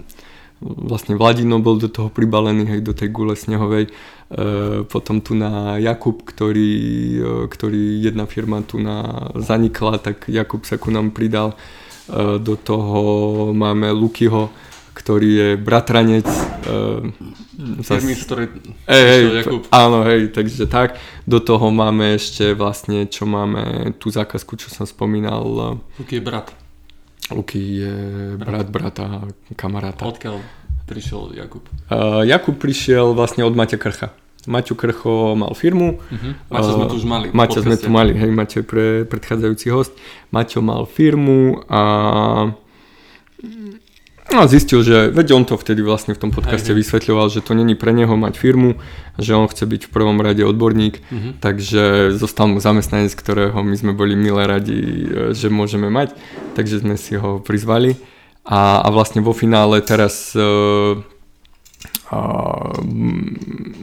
[0.62, 5.76] vlastne Vladino bol do toho pribalený, hej, do tej gule snehovej, uh, potom tu na
[5.76, 6.72] Jakub, ktorý,
[7.20, 12.56] uh, ktorý jedna firma tu na zanikla, tak Jakub sa ku nám pridal, uh, do
[12.56, 13.02] toho
[13.52, 17.00] máme Lukyho, ktorý je bratranec uh,
[17.80, 18.46] firmy, z ktorej
[18.86, 19.64] hej, Jakub.
[19.72, 21.00] Áno, hej, takže tak.
[21.24, 25.80] Do toho máme ešte vlastne, čo máme tú zákazku, čo som spomínal.
[25.96, 26.52] Luky je brat.
[27.32, 27.96] Luky je
[28.36, 29.06] brat, brat brata,
[29.56, 30.04] kamaráta.
[30.04, 30.36] Odkiaľ
[30.84, 31.64] prišiel Jakub?
[31.88, 34.12] Uh, Jakub prišiel vlastne od Maťa Krcha.
[34.42, 36.02] Maťo Krcho mal firmu.
[36.02, 36.34] Uh-huh.
[36.50, 37.26] Maťo sme tu už mali.
[37.30, 39.94] Maťo sme tu mali, hej, Maťo je pre predchádzajúci host.
[40.34, 41.82] Maťo mal firmu a
[44.32, 47.52] No a zistil, že veď on to vtedy vlastne v tom podcaste vysvetľoval, že to
[47.52, 48.80] není pre neho mať firmu,
[49.20, 51.36] že on chce byť v prvom rade odborník, uh-huh.
[51.36, 56.16] takže zostal mu zamestnanec, ktorého my sme boli milé radi, e, že môžeme mať,
[56.56, 58.00] takže sme si ho prizvali
[58.48, 60.96] a, a vlastne vo finále teraz uh,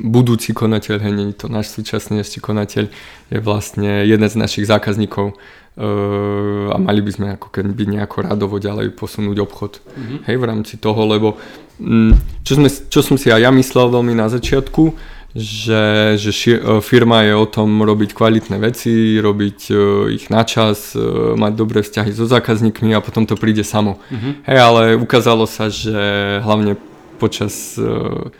[0.05, 2.87] budúci konateľ, hej, nie to náš súčasný ešte konateľ,
[3.33, 5.33] je vlastne jeden z našich zákazníkov,
[5.79, 10.19] a mali by sme ako keby nejako radovo ďalej posunúť obchod mm-hmm.
[10.27, 11.39] hej, v rámci toho, lebo
[11.79, 14.91] mm, čo, sme, čo som si aj ja myslel veľmi na začiatku,
[15.31, 20.41] že, že ši, e, firma je o tom robiť kvalitné veci, robiť uh, ich na
[20.41, 24.01] čas, uh, mať dobré vzťahy so zákazníkmi a potom to príde samo.
[24.09, 24.33] Mm-hmm.
[24.49, 25.93] Hej, ale ukázalo sa, že
[26.41, 26.81] hlavne
[27.19, 28.31] počas uh,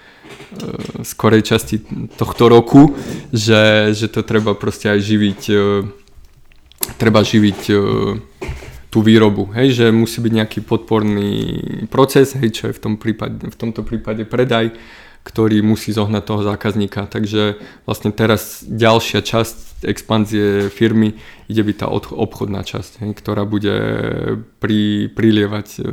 [1.03, 1.83] skorej časti
[2.15, 2.95] tohto roku,
[3.29, 5.41] že, že to treba proste aj živiť
[6.97, 7.61] treba živiť
[8.89, 11.33] tú výrobu, hej, že musí byť nejaký podporný
[11.93, 14.73] proces, hej, čo je v, tom prípade, v tomto prípade predaj,
[15.21, 17.05] ktorý musí zohnať toho zákazníka.
[17.05, 23.75] Takže vlastne teraz ďalšia časť expanzie firmy ide byť tá obchodná časť, hej, ktorá bude
[24.57, 25.85] pri, prilievať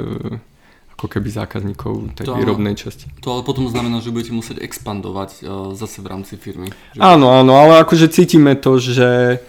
[0.96, 3.12] ako keby zákazníkov tej to, výrobnej časti.
[3.20, 6.72] To ale potom znamená, že budete musieť expandovať uh, zase v rámci firmy.
[6.96, 7.04] Že...
[7.04, 9.44] Áno, áno, ale akože cítime to, že,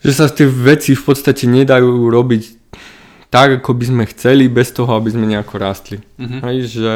[0.00, 2.56] že sa tie veci v podstate nedajú robiť
[3.28, 5.96] tak, ako by sme chceli, bez toho, aby sme nejako rástli.
[6.18, 6.40] Uh-huh.
[6.50, 6.94] Hej, že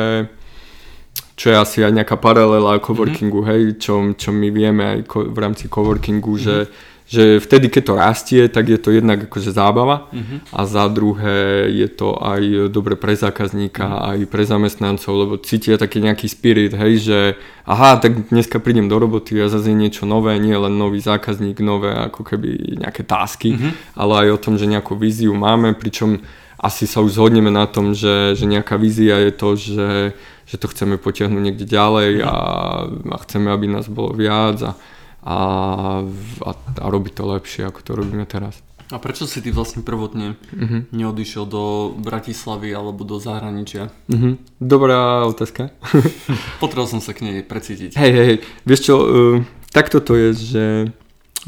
[1.37, 3.51] čo je asi aj nejaká paralela coworkingu, uh-huh.
[3.55, 6.43] hej, čo, čo my vieme aj ko, v rámci coworkingu, uh-huh.
[6.43, 6.57] že
[7.05, 10.41] že vtedy, keď to rastie, tak je to jednak akože zábava uh-huh.
[10.57, 14.11] a za druhé je to aj dobre pre zákazníka, uh-huh.
[14.17, 17.19] aj pre zamestnancov, lebo cítia taký nejaký spirit, hej, že
[17.69, 21.61] aha, tak dneska prídem do roboty a zase je niečo nové, nie len nový zákazník,
[21.61, 23.73] nové ako keby nejaké tásky, uh-huh.
[24.01, 26.25] ale aj o tom, že nejakú víziu máme, pričom
[26.57, 29.91] asi sa už zhodneme na tom, že, že nejaká vízia je to, že,
[30.49, 32.37] že to chceme potiahnuť niekde ďalej a,
[32.89, 34.73] a chceme, aby nás bolo viac a
[35.25, 35.39] a,
[36.45, 38.61] a, a robiť to lepšie, ako to robíme teraz.
[38.93, 40.85] A prečo si ty vlastne prvotne uh-huh.
[40.93, 43.89] neodišiel do Bratislavy alebo do zahraničia?
[44.13, 44.37] Uh-huh.
[44.61, 45.73] Dobrá otázka.
[46.63, 47.97] Potreboval som sa k nej precítiť.
[47.97, 48.35] Hej, hej,
[48.69, 49.09] vieš čo, uh,
[49.73, 50.65] takto to je, že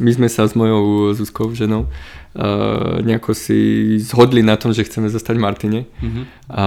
[0.00, 5.12] my sme sa s mojou Zuzkou, ženou, uh, nejako si zhodli na tom, že chceme
[5.12, 5.80] zostať v Martine.
[6.00, 6.24] Uh-huh.
[6.48, 6.64] A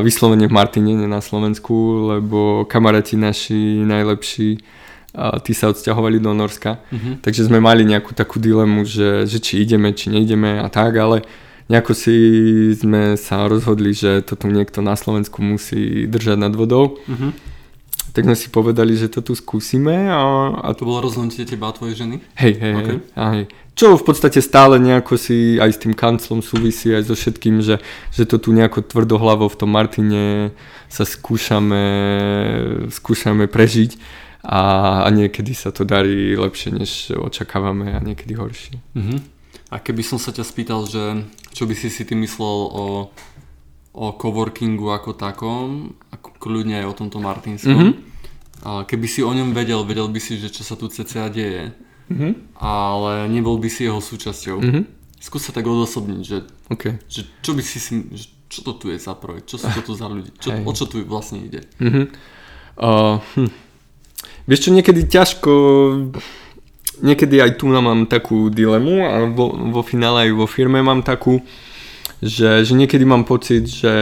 [0.00, 4.80] vyslovene v Martine, nie na Slovensku, lebo kamaráti naši najlepší
[5.12, 6.80] a tí sa odsťahovali do Norska.
[6.88, 7.20] Uh-huh.
[7.20, 11.20] Takže sme mali nejakú takú dilemu, že, že či ideme, či neideme a tak, ale
[11.68, 12.16] nejako si
[12.72, 16.96] sme sa rozhodli, že toto niekto na Slovensku musí držať nad vodou.
[17.04, 17.32] Uh-huh.
[18.12, 20.12] Tak sme si povedali, že to tu skúsime.
[20.12, 20.20] A,
[20.60, 20.68] a...
[20.76, 22.20] To bolo rozhodnutie teba a tvojej ženy?
[22.36, 22.98] Hej, hej, okay.
[23.16, 23.44] hej.
[23.72, 27.80] Čo v podstate stále nejako si aj s tým kanclom súvisí, aj so všetkým, že,
[28.12, 30.52] že to tu nejako tvrdohlavo v tom Martine
[30.92, 31.84] sa skúšame,
[32.92, 33.96] skúšame prežiť
[34.42, 34.60] a,
[35.06, 38.82] a niekedy sa to darí lepšie, než očakávame a niekedy horšie.
[38.98, 39.22] Uh-huh.
[39.70, 41.22] A keby som sa ťa spýtal, že
[41.54, 42.86] čo by si si ty myslel o,
[43.94, 47.94] o coworkingu ako takom, ako kľudne aj o tomto Martinskom, uh-huh.
[48.66, 51.70] a keby si o ňom vedel, vedel by si, že čo sa tu cca deje,
[52.10, 52.32] uh-huh.
[52.58, 54.58] ale nebol by si jeho súčasťou.
[54.58, 54.84] Uh-huh.
[55.22, 56.98] Skús sa tak odosobniť, že, okay.
[57.06, 59.80] že čo by si si, že čo to tu je za projekt, čo sú to
[59.86, 61.62] tu za ľudí, čo, o čo tu vlastne ide.
[61.78, 62.10] Uh-huh.
[62.74, 63.61] Uh, hm.
[64.46, 65.52] Vieš čo, niekedy ťažko,
[67.02, 71.42] niekedy aj tu mám takú dilemu a vo, vo finále aj vo firme mám takú,
[72.22, 73.94] že, že niekedy mám pocit, že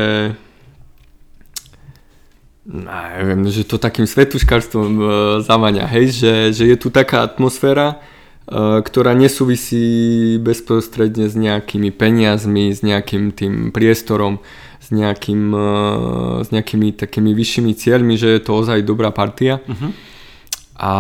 [2.71, 5.05] neviem, že to takým svetuškarstvom e,
[5.43, 7.99] zavania, hej, že, že je tu taká atmosféra,
[8.47, 14.39] e, ktorá nesúvisí bezprostredne s nejakými peniazmi, s nejakým tým priestorom,
[14.79, 15.69] s, nejakým, e,
[16.45, 19.65] s nejakými takými vyššími cieľmi, že je to ozaj dobrá partia.
[19.65, 19.91] Uh-huh.
[20.81, 20.93] A,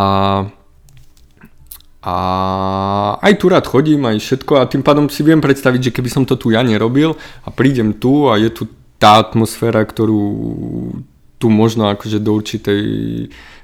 [2.04, 2.14] a
[3.24, 6.28] aj tu rád chodím, aj všetko a tým pádom si viem predstaviť, že keby som
[6.28, 8.68] to tu ja nerobil a prídem tu a je tu
[9.00, 10.20] tá atmosféra, ktorú
[11.40, 12.82] tu možno akože do určitej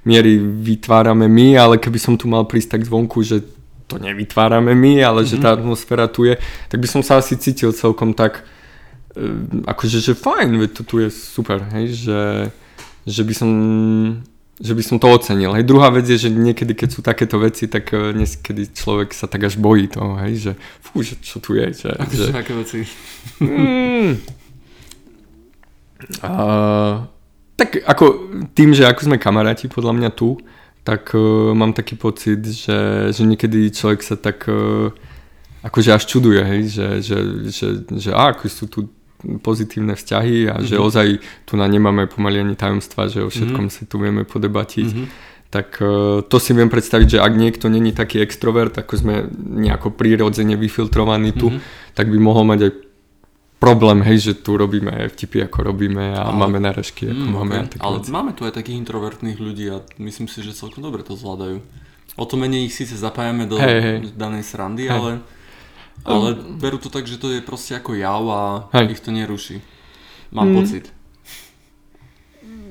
[0.08, 3.44] miery vytvárame my, ale keby som tu mal prísť tak zvonku, že
[3.84, 5.36] to nevytvárame my, ale mm-hmm.
[5.36, 5.56] že tá mhm.
[5.60, 6.40] atmosféra tu je,
[6.72, 8.48] tak by som sa asi cítil celkom tak
[9.12, 9.22] e,
[9.68, 12.22] akože, že fajn, veď to tu je super, hej, že,
[13.04, 13.50] že by som
[14.56, 15.52] že by som to ocenil.
[15.52, 19.28] Hej, druhá vec je, že niekedy, keď sú takéto veci, tak uh, niekedy človek sa
[19.28, 21.68] tak až bojí toho, hej, že fú, že čo tu je.
[21.76, 22.80] Že, že, aké veci?
[23.36, 24.16] Mm,
[26.24, 27.04] uh,
[27.56, 28.04] tak ako
[28.56, 30.40] tým, že ako sme kamaráti podľa mňa tu,
[30.88, 34.88] tak uh, mám taký pocit, že, že niekedy človek sa tak uh,
[35.66, 37.20] akože až čuduje, hej, že, že, že,
[37.52, 38.88] že, že á, ako sú tu
[39.40, 40.68] pozitívne vzťahy a mm-hmm.
[40.68, 40.82] že mhm.
[40.82, 41.06] ozaj
[41.48, 43.84] tu na nemáme pomaly ani tajomstva, že o všetkom mm-hmm.
[43.86, 44.90] si tu vieme podebatiť.
[44.90, 49.14] Mm-hmm tak uh, to si viem predstaviť, že ak niekto není taký extrovert, ako sme
[49.38, 51.94] nejako prírodzene vyfiltrovaní tu, mm-hmm.
[51.94, 52.72] tak by mohol mať aj
[53.56, 57.54] problém, hej, že tu robíme vtipy, ako robíme a ale, máme náražky, ako mm, máme.
[57.66, 57.80] Okay.
[57.80, 58.12] Ale veci.
[58.12, 61.64] máme tu aj takých introvertných ľudí a myslím si, že celkom dobre to zvládajú.
[62.16, 63.96] O to menej ich síce zapájame do hey, hey.
[64.12, 64.92] danej srandy, hey.
[64.92, 65.10] ale
[66.04, 68.42] ale berú to tak, že to je proste ako jav a
[68.76, 68.98] Hej.
[68.98, 69.62] ich to neruší.
[70.34, 70.56] Mám mm.
[70.58, 70.84] pocit.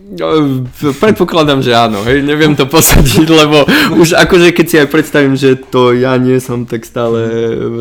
[0.06, 0.62] No,
[1.02, 3.66] predpokladám, že áno, hej, neviem to posadiť, lebo
[3.98, 7.26] už akože keď si aj predstavím, že to ja nie som, tak stále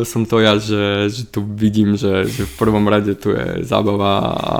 [0.09, 4.33] som to ja, že, že tu vidím, že, že v prvom rade tu je zábava
[4.41, 4.57] a,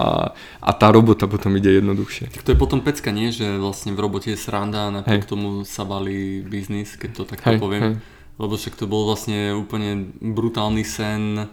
[0.62, 2.38] a tá robota potom ide jednoduchšie.
[2.38, 3.34] Tak to je potom pecka, nie?
[3.34, 7.50] Že vlastne v robote je sranda a napriek tomu sa valí biznis, keď to takto
[7.50, 7.82] hej, poviem.
[7.82, 11.48] Hej lebo však to bol vlastne úplne brutálny sen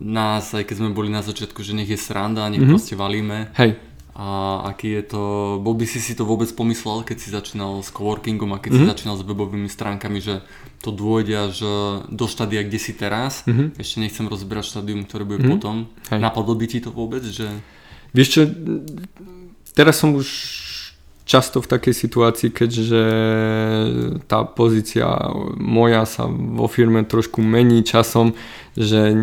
[0.00, 2.72] nás, aj keď sme boli na začiatku, že nech je sranda, nech mm-hmm.
[2.72, 3.52] proste valíme.
[3.58, 3.76] Hej.
[4.20, 5.22] a aký je to,
[5.64, 8.88] bol by si si to vôbec pomyslel, keď si začínal s coworkingom a keď mm-hmm.
[8.88, 10.44] si začínal s webovými stránkami, že
[10.84, 11.56] to dôjde až
[12.10, 13.46] do štádia, kde si teraz.
[13.48, 13.80] Mm-hmm.
[13.80, 15.54] Ešte nechcem rozberať štádium, ktoré bude mm-hmm.
[15.56, 15.76] potom.
[16.12, 16.20] Hej.
[16.20, 17.48] Napadlo by ti to vôbec, že...
[18.10, 18.40] Vieš čo,
[19.72, 20.28] teraz som už
[21.30, 23.02] často v takej situácii, keďže
[24.26, 25.06] tá pozícia
[25.62, 28.34] moja sa vo firme trošku mení časom,
[28.74, 29.14] že,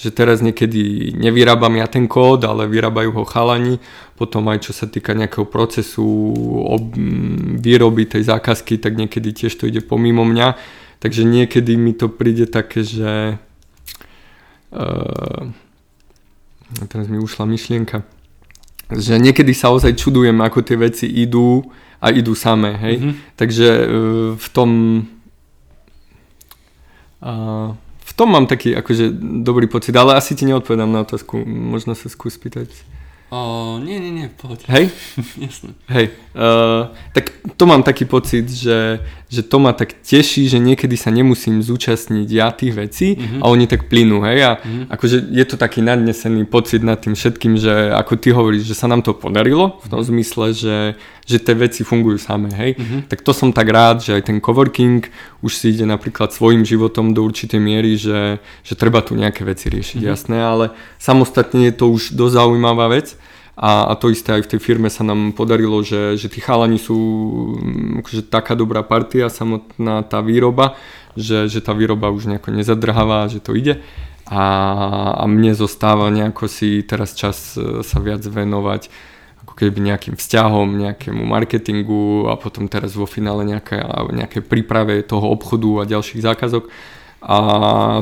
[0.00, 3.76] že teraz niekedy nevyrábam ja ten kód, ale vyrábajú ho chalani,
[4.16, 6.08] potom aj čo sa týka nejakého procesu
[6.64, 6.96] ob,
[7.60, 10.56] výroby tej zákazky, tak niekedy tiež to ide pomimo mňa,
[11.04, 13.36] takže niekedy mi to príde také, že
[14.72, 15.44] uh,
[16.88, 18.08] teraz mi ušla myšlienka,
[18.94, 21.62] že niekedy sa ozaj čudujem, ako tie veci idú
[22.00, 22.96] a idú samé, hej.
[22.98, 23.14] Mm-hmm.
[23.36, 24.70] Takže uh, v tom
[27.22, 27.76] uh,
[28.10, 29.14] v tom mám taký akože
[29.46, 32.68] dobrý pocit, ale asi ti neodpovedám na otázku, možno sa skús pýtať.
[33.30, 34.66] O, nie, nie, nie, poď.
[34.66, 34.90] Hej?
[35.46, 35.78] Jasne.
[35.86, 38.98] Hej, uh, tak to mám taký pocit, že,
[39.30, 43.38] že to ma tak teší, že niekedy sa nemusím zúčastniť ja tých vecí mm-hmm.
[43.38, 44.84] a oni tak plynú, hej, a mm-hmm.
[44.90, 48.90] akože je to taký nadnesený pocit nad tým všetkým, že ako ty hovoríš, že sa
[48.90, 53.06] nám to podarilo, v tom zmysle, že, že tie veci fungujú samé, hej, mm-hmm.
[53.06, 55.06] tak to som tak rád, že aj ten coworking
[55.38, 59.70] už si ide napríklad svojim životom do určitej miery, že, že treba tu nejaké veci
[59.70, 60.10] riešiť, mm-hmm.
[60.18, 63.19] jasné, ale samostatne je to už dosť zaujímavá vec
[63.56, 66.78] a, a to isté aj v tej firme sa nám podarilo, že, že tí chalani
[66.78, 66.96] sú
[67.58, 70.78] mm, akože taká dobrá partia, samotná tá výroba,
[71.18, 73.82] že, že tá výroba už nejako nezadrháva, že to ide.
[74.30, 74.42] A,
[75.18, 78.86] a mne zostáva nejako si teraz čas e, sa viac venovať
[79.42, 83.82] ako keby nejakým vzťahom, nejakému marketingu a potom teraz vo finále nejaké,
[84.14, 86.70] nejaké príprave toho obchodu a ďalších zákazok.
[87.20, 87.36] A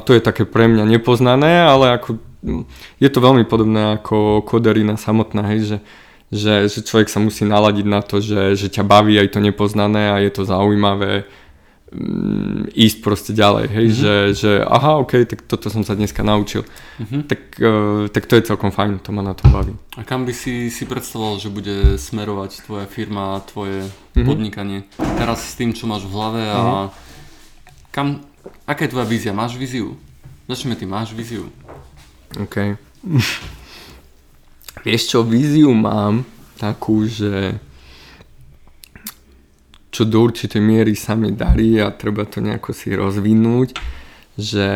[0.04, 2.27] to je také pre mňa nepoznané, ale ako
[2.98, 5.78] je to veľmi podobné ako koderina samotná, hej, že,
[6.30, 10.14] že, že človek sa musí naladiť na to, že, že ťa baví aj to nepoznané
[10.14, 11.26] a je to zaujímavé
[11.90, 14.02] um, ísť proste ďalej, hej, mm-hmm.
[14.02, 16.62] že, že aha, ok, tak toto som sa dneska naučil.
[17.02, 17.22] Mm-hmm.
[17.26, 19.74] Tak, uh, tak to je celkom fajn, to ma na tom baví.
[19.98, 24.26] A kam by si si predstavoval, že bude smerovať tvoja firma tvoje mm-hmm.
[24.26, 24.86] podnikanie?
[25.18, 26.86] Teraz s tým, čo máš v hlave a mm-hmm.
[27.90, 28.22] kam,
[28.62, 29.34] aká je tvoja vízia?
[29.34, 29.98] Máš víziu?
[30.48, 31.52] Začneme tým, máš víziu?
[32.36, 32.76] OK.
[34.84, 36.28] Vieš čo, víziu mám
[36.60, 37.56] takú, že
[39.88, 43.74] čo do určitej miery sa mi darí a treba to nejako si rozvinúť,
[44.38, 44.70] že,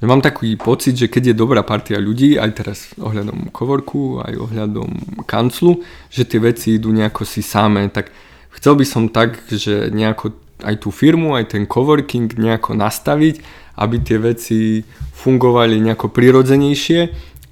[0.00, 4.34] že mám taký pocit, že keď je dobrá partia ľudí, aj teraz ohľadom kovorku, aj
[4.34, 8.10] ohľadom kanclu, že tie veci idú nejako si samé, tak
[8.58, 13.42] chcel by som tak, že nejako aj tú firmu, aj ten coworking nejako nastaviť,
[13.78, 17.00] aby tie veci fungovali nejako prirodzenejšie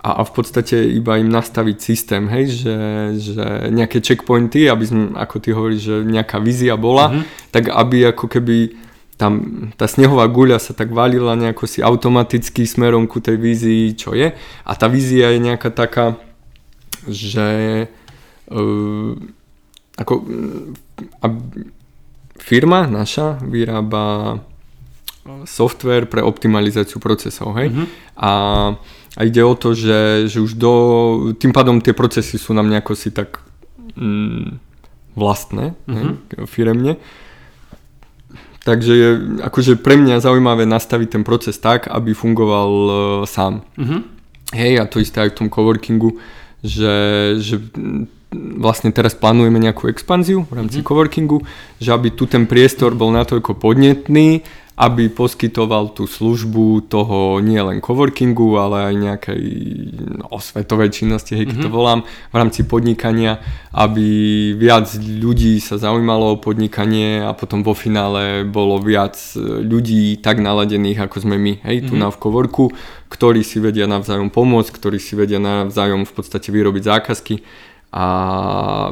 [0.00, 2.76] a, a v podstate iba im nastaviť systém, hej, že,
[3.20, 7.52] že nejaké checkpointy, aby sme, ako ty hovoríš, že nejaká vízia bola, mm-hmm.
[7.52, 8.56] tak aby ako keby
[9.20, 14.16] tam tá snehová guľa sa tak valila nejako si automaticky smerom ku tej vízii, čo
[14.16, 14.32] je.
[14.64, 16.16] A tá vízia je nejaká taká,
[17.04, 17.84] že
[18.48, 19.12] uh,
[20.00, 20.72] ako uh,
[22.40, 24.40] firma naša vyrába
[25.44, 27.68] software pre optimalizáciu procesov, hej?
[27.68, 27.86] Mm-hmm.
[28.16, 28.32] A,
[29.16, 30.72] a ide o to, že, že už do,
[31.36, 33.44] tým pádom tie procesy sú nám nejako si tak
[33.96, 34.56] mm,
[35.14, 35.94] vlastné, mm-hmm.
[35.94, 36.46] hej, mhm.
[36.48, 36.94] firemne.
[38.60, 39.08] Takže je
[39.40, 43.64] akože pre mňa zaujímavé nastaviť ten proces tak, aby fungoval uh, sám.
[43.80, 44.00] Mm-hmm.
[44.52, 46.20] Hej, a to isté aj v tom coworkingu,
[46.60, 46.96] že,
[47.40, 47.56] že
[48.34, 50.88] vlastne teraz plánujeme nejakú expanziu v rámci mm-hmm.
[50.88, 51.38] coworkingu,
[51.82, 54.46] že aby tu ten priestor bol natoľko podnetný,
[54.80, 59.44] aby poskytoval tú službu toho nie len coworkingu, ale aj nejakej
[60.16, 61.60] no, osvetovej činnosti, hej, mm-hmm.
[61.60, 61.74] to mhm.
[61.74, 62.00] volám,
[62.32, 63.44] v rámci podnikania,
[63.76, 64.08] aby
[64.56, 71.04] viac ľudí sa zaujímalo o podnikanie a potom vo finále bolo viac ľudí tak naladených,
[71.04, 72.06] ako sme my, hej, tu mm-hmm.
[72.06, 72.72] na v coworku,
[73.12, 77.44] ktorí si vedia navzájom pomôcť, ktorí si vedia navzájom v podstate vyrobiť zákazky
[77.90, 78.06] a,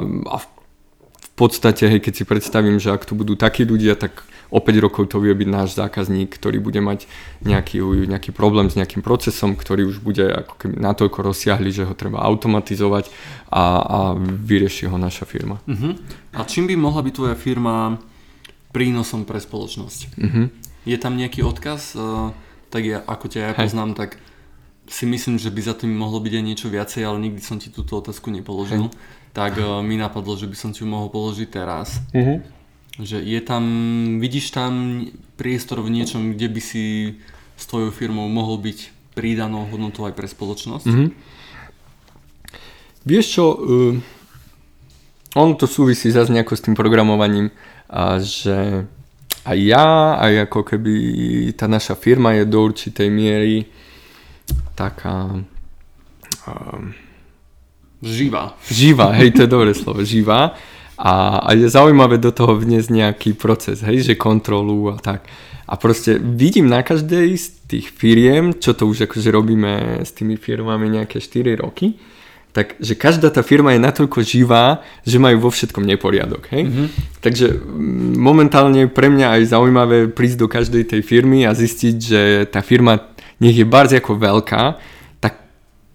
[0.03, 4.59] a v podstate, hej, keď si predstavím, že ak tu budú takí ľudia, tak o
[4.59, 7.05] 5 rokov to vie byť náš zákazník, ktorý bude mať
[7.45, 11.93] nejaký, nejaký problém s nejakým procesom, ktorý už bude ako keby natoľko rozsiahly, že ho
[11.93, 13.13] treba automatizovať
[13.53, 15.61] a, a vyrieši ho naša firma.
[15.69, 15.95] Uh-huh.
[16.33, 18.01] A čím by mohla byť tvoja firma
[18.73, 20.01] prínosom pre spoločnosť?
[20.17, 20.49] Uh-huh.
[20.89, 21.93] Je tam nejaký odkaz?
[21.93, 22.33] Uh,
[22.73, 24.17] tak ja, ako ťa ja poznám, tak
[24.89, 27.69] si myslím, že by za tým mohlo byť aj niečo viacej, ale nikdy som ti
[27.69, 28.89] túto otázku nepoložil.
[28.89, 28.97] Hej.
[29.37, 32.01] Tak uh, mi napadlo, že by som ti ju mohol položiť teraz.
[32.17, 32.41] Uh-huh.
[32.99, 33.65] Že je tam,
[34.19, 35.05] vidíš tam
[35.37, 37.15] priestor v niečom, kde by si
[37.55, 40.87] s tvojou firmou mohol byť pridanou hodnotou aj pre spoločnosť?
[40.87, 41.11] Mm-hmm.
[43.03, 43.95] vieš čo, uh,
[45.35, 47.51] ono to súvisí zase nejako s tým programovaním,
[47.89, 48.85] a že
[49.49, 50.93] aj ja, aj ako keby
[51.57, 53.65] tá naša firma je do určitej miery
[54.79, 55.43] taká...
[56.47, 56.95] Um,
[57.99, 58.55] živá.
[58.71, 60.55] Živá, hej, to je dobré slovo, živá.
[60.99, 65.27] A, a je zaujímavé do toho vniesť nejaký proces, hej, že kontrolu a tak.
[65.69, 70.41] A proste vidím na každej z tých firiem, čo to už akože robíme s tými
[70.41, 72.01] firmami nejaké 4 roky,
[72.57, 76.49] tak že každá tá firma je natoľko živá, že majú vo všetkom neporiadok.
[76.51, 76.63] Hej?
[76.67, 76.87] Mm-hmm.
[77.21, 82.21] Takže mm, momentálne pre mňa aj zaujímavé prísť do každej tej firmy a zistiť, že
[82.49, 82.99] tá firma
[83.39, 84.63] nech je bardzo ako veľká,
[85.23, 85.43] tak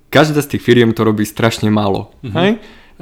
[0.09, 2.11] každá z tých firiem to robí strašne málo.
[2.21, 2.35] Mm-hmm.
[2.37, 2.51] Hej?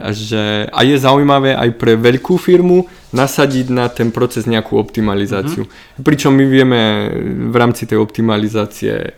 [0.01, 5.67] Že, a je zaujímavé aj pre veľkú firmu nasadiť na ten proces nejakú optimalizáciu.
[5.67, 6.01] Mm-hmm.
[6.01, 6.81] Pričom my vieme
[7.51, 9.13] v rámci tej optimalizácie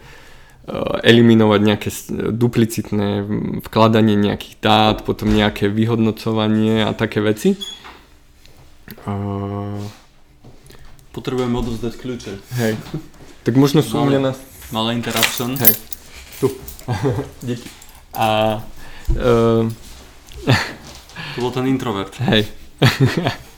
[0.64, 1.90] Eh, eliminovať nejaké
[2.32, 3.28] duplicitné
[3.68, 7.60] vkladanie nejakých dát, potom nejaké vyhodnocovanie a také veci.
[11.12, 12.32] Potrebujeme odovzdať kľúče.
[12.64, 12.80] Hej.
[13.44, 14.32] Tak možno sú u mňa na...
[14.74, 15.54] Malé interruption.
[15.62, 15.74] Hej.
[16.42, 16.50] Tu.
[17.44, 17.70] Díky.
[18.14, 18.58] A...
[19.10, 19.70] Uh...
[21.36, 22.14] To bol ten introvert.
[22.20, 22.50] Hej.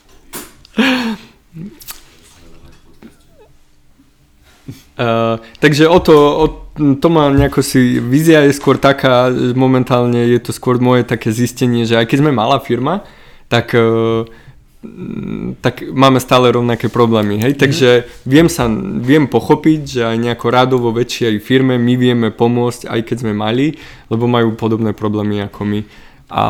[4.95, 6.45] Uh, takže o to, o,
[6.95, 11.83] to má nejako si, vízia je skôr taká, momentálne je to skôr moje také zistenie,
[11.83, 13.03] že aj keď sme malá firma,
[13.51, 14.23] tak, uh,
[15.61, 18.69] tak máme stále rovnaké problémy, hej, mm takže viem sa,
[19.01, 23.79] viem pochopiť, že aj nejako rádovo väčšej firme my vieme pomôcť, aj keď sme mali,
[24.11, 25.79] lebo majú podobné problémy ako my.
[26.29, 26.43] A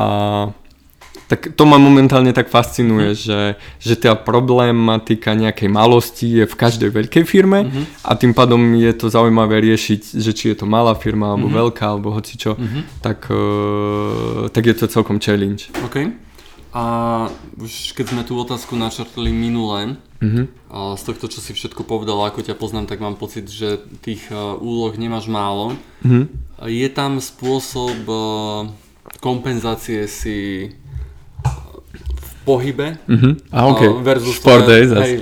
[1.26, 3.18] tak to ma momentálne tak fascinuje, mm.
[3.18, 3.40] že,
[3.82, 7.86] že tá problematika nejakej malosti je v každej veľkej firme mm-hmm.
[8.06, 11.62] a tým pádom je to zaujímavé riešiť, že či je to malá firma alebo mm-hmm.
[11.66, 12.84] veľká alebo hocičo, mm-hmm.
[13.02, 15.74] tak, uh, tak je to celkom challenge.
[15.82, 16.25] OK.
[16.76, 16.86] A
[17.56, 20.46] už keď sme tú otázku načrtli minule, mm-hmm.
[20.68, 24.28] a z tohto, čo si všetko povedal, ako ťa poznám, tak mám pocit, že tých
[24.28, 25.80] uh, úloh nemáš málo.
[26.04, 26.24] Mm-hmm.
[26.68, 28.68] Je tam spôsob uh,
[29.24, 30.70] kompenzácie si
[32.46, 33.34] pohybe uh-huh.
[33.50, 33.90] a, okay.
[34.06, 35.16] versus Sport tvoje, hej,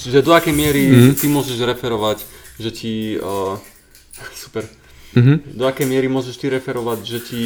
[0.00, 1.12] čiže do akej miery uh-huh.
[1.12, 2.24] ty môžeš referovať,
[2.56, 3.60] že ti uh,
[4.42, 4.64] super,
[5.12, 5.36] uh-huh.
[5.44, 7.42] do akej miery môžeš ty referovať, že ti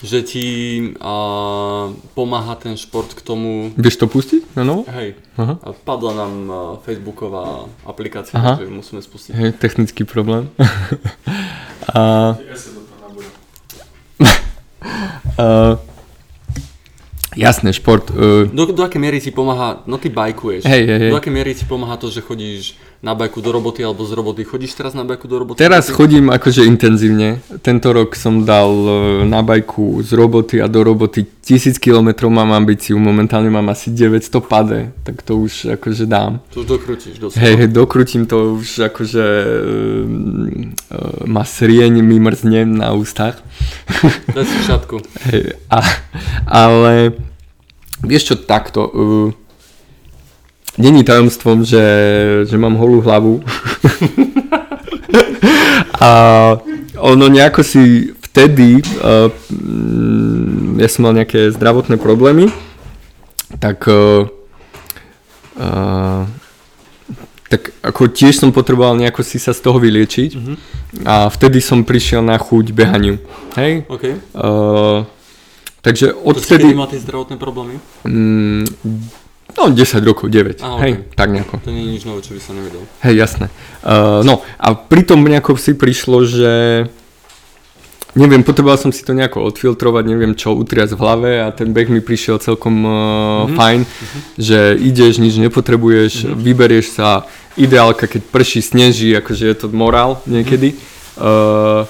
[0.00, 0.46] že ti
[0.96, 3.68] uh, pomáha ten šport k tomu...
[3.76, 4.88] Vieš to pustiť na novo?
[4.88, 5.20] Hej.
[5.36, 5.60] Aha.
[5.84, 8.56] Padla nám uh, Facebooková aplikácia, Aha.
[8.56, 9.32] takže musíme spustiť.
[9.36, 10.48] Hej, technický problém.
[11.96, 12.34] a...
[15.36, 15.76] uh,
[17.36, 18.10] Jasné, šport.
[18.10, 18.50] Uh...
[18.50, 21.10] Do, do aké miery ti pomáha, no ty bajkuješ, hej, hej, hej.
[21.14, 24.44] do aké miery ti pomáha to, že chodíš na bajku do roboty alebo z roboty?
[24.44, 25.56] Chodíš teraz na bajku do roboty?
[25.56, 27.40] Teraz chodím akože intenzívne.
[27.64, 28.92] Tento rok som dal e,
[29.24, 34.44] na bajku z roboty a do roboty 1000 km mám ambíciu, momentálne mám asi 900
[34.44, 36.44] pade, tak to už akože dám.
[36.52, 37.40] To už dokrutíš dosť.
[37.40, 40.04] Hej, hej, dokrutím to už akože uh,
[40.92, 43.40] uh, ma srieň mi mrzne na ústach.
[44.36, 45.00] Daj si šatku.
[45.32, 45.80] Hej, a,
[46.44, 47.16] ale
[48.04, 48.84] vieš čo, takto.
[48.92, 49.32] Uh,
[50.78, 51.84] Není tajomstvom, že,
[52.46, 53.42] že mám holú hlavu.
[56.00, 56.10] a
[56.98, 59.32] ono nejako si vtedy, uh,
[60.78, 62.46] ja som mal nejaké zdravotné problémy,
[63.58, 64.30] tak uh,
[65.58, 66.22] uh,
[67.50, 70.56] tak ako tiež som potreboval nejako si sa z toho vyliečiť mm-hmm.
[71.02, 73.18] a vtedy som prišiel na chuť behaniu.
[73.58, 73.90] Hej?
[73.90, 74.14] Okay.
[74.30, 75.02] Uh,
[75.82, 76.70] takže odtedy...
[76.70, 77.82] To si mal tie zdravotné problémy?
[78.06, 78.70] Mm,
[79.56, 80.60] no 10 rokov, 9.
[80.62, 80.82] Ah, okay.
[80.82, 81.58] Hej, tak nejako.
[81.64, 82.82] To nie je nič nové, čo by sa nevedel.
[83.02, 83.46] Hej, jasné.
[83.82, 86.52] Uh, no a pritom nejako si prišlo, že
[88.14, 91.86] neviem, potreboval som si to nejako odfiltrovať, neviem čo, utriať v hlave a ten beh
[91.86, 93.56] mi prišiel celkom uh, mm-hmm.
[93.56, 94.20] fajn, mm-hmm.
[94.38, 96.40] že ideš, nič nepotrebuješ, mm-hmm.
[96.42, 101.22] vyberieš sa, ideálka, keď prší, sneží, akože je to morál niekedy, mm-hmm.
[101.22, 101.86] uh,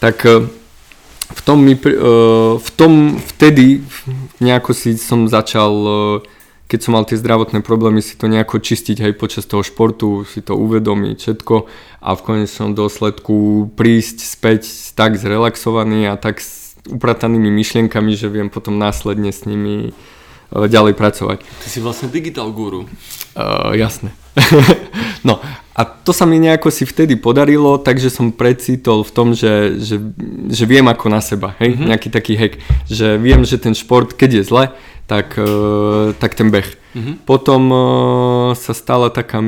[0.00, 0.48] tak uh,
[1.30, 3.84] v tom, mi, uh, v tom vtedy
[4.40, 6.39] nejako si som začal uh,
[6.70, 10.38] keď som mal tie zdravotné problémy, si to nejako čistiť aj počas toho športu, si
[10.38, 11.66] to uvedomiť všetko
[11.98, 18.46] a v konečnom dôsledku prísť späť tak zrelaxovaný a tak s upratanými myšlienkami, že viem
[18.46, 19.92] potom následne s nimi e,
[20.54, 21.42] ďalej pracovať.
[21.42, 22.86] Ty si vlastne digital guru.
[23.34, 24.14] Uh, jasné.
[25.28, 25.42] no
[25.74, 29.96] a to sa mi nejako si vtedy podarilo, takže som precítol v tom, že, že,
[30.50, 31.88] že viem ako na seba, hej, mm-hmm.
[31.88, 32.54] nejaký taký hack,
[32.84, 34.64] že viem, že ten šport, keď je zle,
[35.10, 36.78] tak, e, tak ten beh.
[36.90, 37.14] Mm-hmm.
[37.22, 39.38] Potom uh, sa stala taká,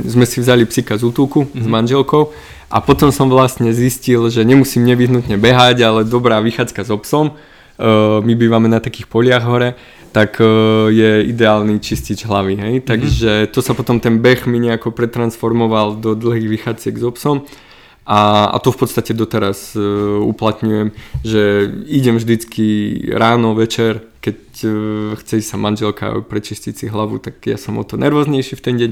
[0.00, 1.60] sme si vzali psika z útulku mm-hmm.
[1.60, 2.32] s manželkou
[2.72, 8.24] a potom som vlastne zistil, že nemusím nevyhnutne behať, ale dobrá vychádzka s obsom, uh,
[8.24, 9.76] my bývame na takých poliach hore,
[10.12, 10.44] tak
[10.92, 12.88] je ideálny čistič hlavy, hej, mm-hmm.
[12.88, 17.48] takže to sa potom ten beh mi nejako pretransformoval do dlhých vychádzek s obsom
[18.04, 22.64] a, a to v podstate doteraz uh, uplatňujem, že idem vždycky
[23.12, 24.70] ráno, večer, keď uh,
[25.18, 28.90] chce sa manželka prečistiť si hlavu, tak ja som o to nervóznejší v ten deň,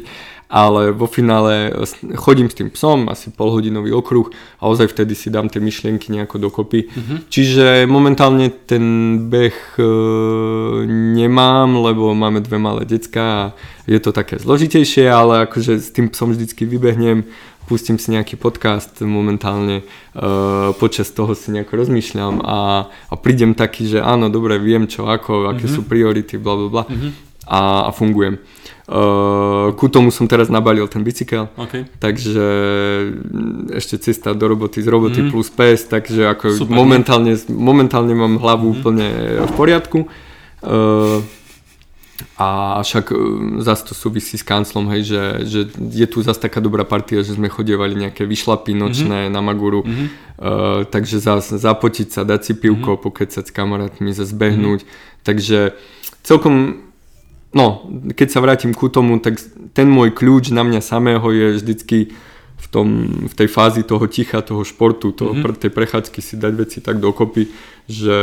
[0.50, 1.70] ale vo finále
[2.18, 4.26] chodím s tým psom, asi polhodinový okruh
[4.58, 6.90] a ozaj vtedy si dám tie myšlienky nejako dokopy.
[6.90, 7.18] Mm-hmm.
[7.30, 8.82] Čiže momentálne ten
[9.30, 10.82] beh uh,
[11.14, 13.42] nemám, lebo máme dve malé decka a
[13.86, 17.30] je to také zložitejšie, ale akože s tým psom vždycky vybehnem
[17.70, 19.86] pustím si nejaký podcast momentálne,
[20.18, 25.06] uh, počas toho si nejako rozmýšľam a, a prídem taký, že áno, dobre, viem čo,
[25.06, 25.74] ako, aké mm-hmm.
[25.78, 27.10] sú priority, bla bla bla mm-hmm.
[27.46, 28.42] a, a fungujem.
[28.90, 31.86] Uh, ku tomu som teraz nabalil ten bicykel, okay.
[32.02, 32.42] takže
[33.70, 35.30] ešte cesta do roboty z roboty mm-hmm.
[35.30, 38.80] plus pes, takže ako momentálne, momentálne mám hlavu mm-hmm.
[38.82, 39.06] úplne
[39.46, 40.10] v poriadku.
[40.60, 41.22] Uh,
[42.38, 43.16] a však e,
[43.60, 47.36] zase to súvisí s kanclom, hej, že, že je tu zase taká dobrá partia, že
[47.36, 49.34] sme chodievali nejaké vyšlapy nočné mm-hmm.
[49.34, 50.06] na Maguru, mm-hmm.
[50.40, 53.04] uh, takže zase zapotiť sa, dať si pivko, mm-hmm.
[53.04, 55.22] pokecať s kamarátmi, zase behnúť, mm-hmm.
[55.24, 55.58] takže
[56.24, 56.84] celkom,
[57.52, 59.40] no, keď sa vrátim ku tomu, tak
[59.72, 61.98] ten môj kľúč na mňa samého je vždycky
[62.60, 62.88] v, tom,
[63.24, 65.56] v tej fázi toho ticha, toho športu, toho, mm-hmm.
[65.56, 67.48] tej prechádzky si dať veci tak dokopy,
[67.90, 68.18] že,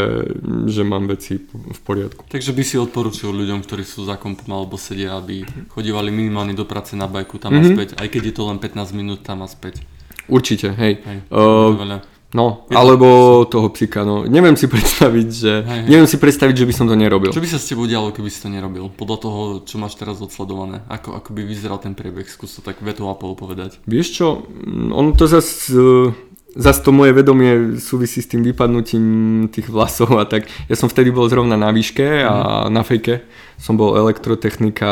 [0.71, 2.23] že mám veci v poriadku.
[2.31, 6.63] Takže by si odporučil ľuďom, ktorí sú za kompom alebo sedia, aby chodívali minimálne do
[6.63, 7.67] práce na bajku tam mm-hmm.
[7.67, 9.83] a späť, aj keď je to len 15 minút tam a späť.
[10.31, 11.03] Určite, hej.
[11.03, 11.99] hej uh,
[12.35, 13.07] No, je alebo
[13.47, 13.55] to...
[13.55, 14.27] toho psika, no.
[14.27, 15.53] Neviem si predstaviť, že...
[15.63, 15.89] Hej, hej.
[15.89, 17.31] Neviem si predstaviť, že by som to nerobil.
[17.31, 18.91] Čo by sa s tebou dialo, keby si to nerobil?
[18.91, 20.83] Podľa toho, čo máš teraz odsledované.
[20.91, 22.27] Ako, ako by vyzeral ten priebeh?
[22.27, 23.79] Skús to tak vetu a pol povedať.
[23.87, 24.43] Vieš čo,
[24.91, 25.71] ono to zase...
[26.55, 29.03] Zas to moje vedomie súvisí s tým vypadnutím
[29.51, 30.47] tých vlasov a tak.
[30.71, 32.71] Ja som vtedy bol zrovna na výške a mm.
[32.71, 33.27] na fejke.
[33.59, 34.89] Som bol elektrotechnika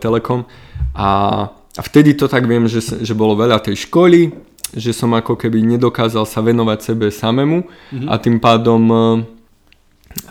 [0.00, 0.48] Telekom
[0.94, 1.10] a,
[1.50, 4.30] a vtedy to tak viem, že, že bolo veľa tej školy,
[4.74, 8.08] že som ako keby nedokázal sa venovať sebe samému mm-hmm.
[8.10, 8.82] a tým pádom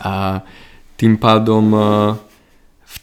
[0.00, 0.40] a
[0.96, 1.64] tým pádom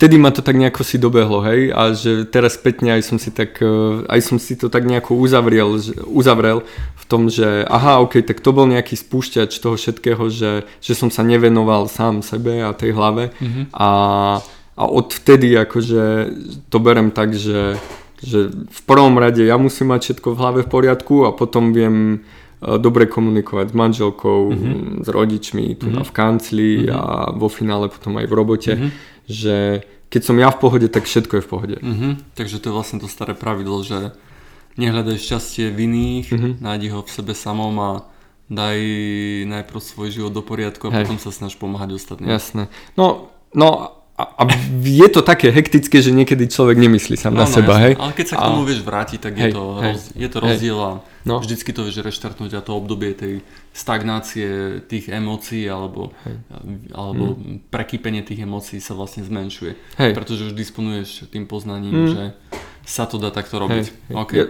[0.01, 3.29] vtedy ma to tak nejako si dobehlo, hej, a že teraz spätne aj som si
[3.29, 3.61] tak,
[4.09, 5.77] aj som si to tak nejako uzavrel,
[6.09, 6.65] uzavrel
[6.97, 11.13] v tom, že aha, ok, tak to bol nejaký spúšťač toho všetkého, že, že som
[11.13, 13.77] sa nevenoval sám sebe a tej hlave mm-hmm.
[13.77, 13.89] a,
[14.73, 16.33] a odvtedy akože
[16.73, 17.77] to berem tak, že
[18.21, 22.13] že v prvom rade ja musím mať všetko v hlave v poriadku a potom viem
[22.13, 22.17] e,
[22.61, 25.01] dobre komunikovať s manželkou, mm-hmm.
[25.01, 26.05] s rodičmi tu mm-hmm.
[26.05, 26.93] v kancli mm-hmm.
[26.93, 27.01] a
[27.33, 28.91] vo finále potom aj v robote, mm-hmm.
[29.25, 29.57] že
[30.13, 31.77] keď som ja v pohode, tak všetko je v pohode.
[31.81, 32.37] Mm-hmm.
[32.37, 34.13] Takže to je vlastne to staré pravidlo, že
[34.77, 36.53] nehľadaj šťastie v iných, mm-hmm.
[36.61, 37.91] nájdi ho v sebe samom a
[38.51, 38.77] daj
[39.47, 41.07] najprv svoj život do poriadku a Hej.
[41.07, 42.29] potom sa snaž pomáhať ostatným.
[42.29, 42.67] Jasné.
[42.99, 44.43] No, no a, a
[44.85, 47.85] je to také hektické, že niekedy človek nemyslí sám no, na no, seba, jasne.
[47.85, 47.93] hej?
[47.97, 48.67] Ale keď sa k tomu a...
[48.69, 50.91] vieš vrátiť, tak hej, je, to hej, roz, je to rozdiel a
[51.25, 51.35] no.
[51.41, 53.33] vždycky to vieš reštartnúť a to obdobie tej
[53.73, 56.13] stagnácie tých emócií alebo,
[56.93, 57.73] alebo hmm.
[57.73, 59.73] prekýpenie tých emócií sa vlastne zmenšuje.
[59.97, 60.11] Hej.
[60.13, 62.11] Pretože už disponuješ tým poznaním, hmm.
[62.13, 62.23] že
[62.85, 63.85] sa to dá takto robiť.
[63.87, 64.15] Hej, hej.
[64.15, 64.37] Okay.
[64.37, 64.45] Ja,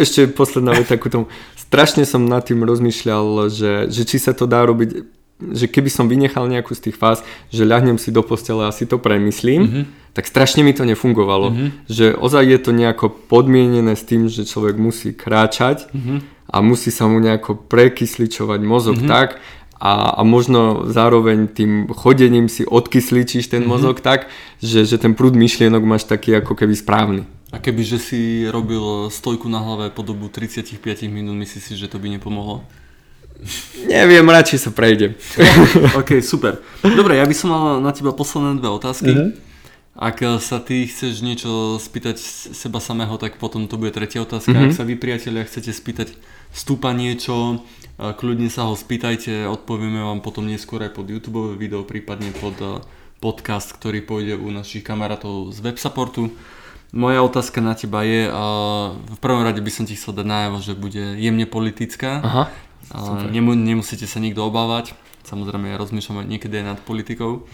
[0.00, 1.26] ešte posledná vec takú tomu.
[1.56, 6.06] Strašne som nad tým rozmýšľal, že, že či sa to dá robiť že keby som
[6.06, 9.84] vynechal nejakú z tých fáz, že ľahnem si do postele a si to premyslím, mm-hmm.
[10.14, 11.50] tak strašne mi to nefungovalo.
[11.50, 11.68] Mm-hmm.
[11.90, 16.18] Že ozaj je to nejako podmienené s tým, že človek musí kráčať mm-hmm.
[16.52, 19.10] a musí sa mu nejako prekysličovať mozog mm-hmm.
[19.10, 19.42] tak,
[19.82, 23.72] a, a možno zároveň tým chodením si odkysličíš ten mm-hmm.
[23.82, 24.30] mozog tak,
[24.62, 27.22] že, že ten prúd myšlienok máš taký ako keby správny.
[27.50, 30.78] A keby že si robil stojku na hlave po dobu 35
[31.10, 32.62] minút, myslíš si, že to by nepomohlo?
[33.88, 35.18] Neviem, radšej sa prejdem.
[36.00, 36.62] ok, super.
[36.80, 39.10] Dobre, ja by som mal na teba posledné dve otázky.
[39.12, 39.30] Uh-huh.
[39.92, 42.16] Ak sa ty chceš niečo spýtať
[42.56, 44.54] seba samého, tak potom to bude tretia otázka.
[44.54, 44.70] Uh-huh.
[44.70, 46.14] Ak sa vy priatelia chcete spýtať
[46.54, 47.60] stúpa niečo,
[47.98, 52.56] kľudne sa ho spýtajte, odpovieme vám potom neskôr aj pod YouTube video, prípadne pod
[53.22, 56.34] podcast, ktorý pôjde u našich kamarátov z websupportu.
[56.92, 58.28] Moja otázka na teba je,
[58.92, 62.20] v prvom rade by som ti chcel dať najavo, že bude jemne politická.
[62.20, 62.44] Aha.
[63.30, 64.96] Nemu, nemusíte sa nikto obávať.
[65.22, 67.46] Samozrejme, ja rozmýšľam aj niekedy aj nad politikou.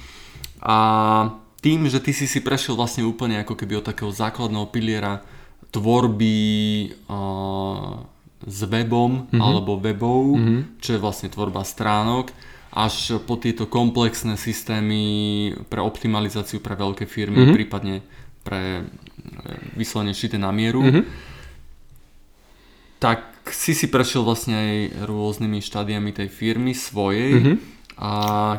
[0.64, 0.76] A
[1.60, 5.20] tým, že ty si si prešiel vlastne úplne ako keby od takého základného piliera
[5.68, 6.36] tvorby
[7.10, 8.02] uh,
[8.46, 9.40] s webom mm-hmm.
[9.42, 10.60] alebo webov, mm-hmm.
[10.78, 12.30] čo je vlastne tvorba stránok
[12.68, 17.56] až po tieto komplexné systémy pre optimalizáciu pre veľké firmy, mm-hmm.
[17.56, 17.96] prípadne
[18.44, 18.82] pre e,
[19.74, 20.84] vyslovene šité na mieru.
[20.84, 21.04] Mm-hmm.
[22.98, 24.72] Tak si si prešiel vlastne aj
[25.08, 27.32] rôznymi štádiami tej firmy svojej.
[27.38, 27.56] Mm-hmm.
[27.98, 28.10] A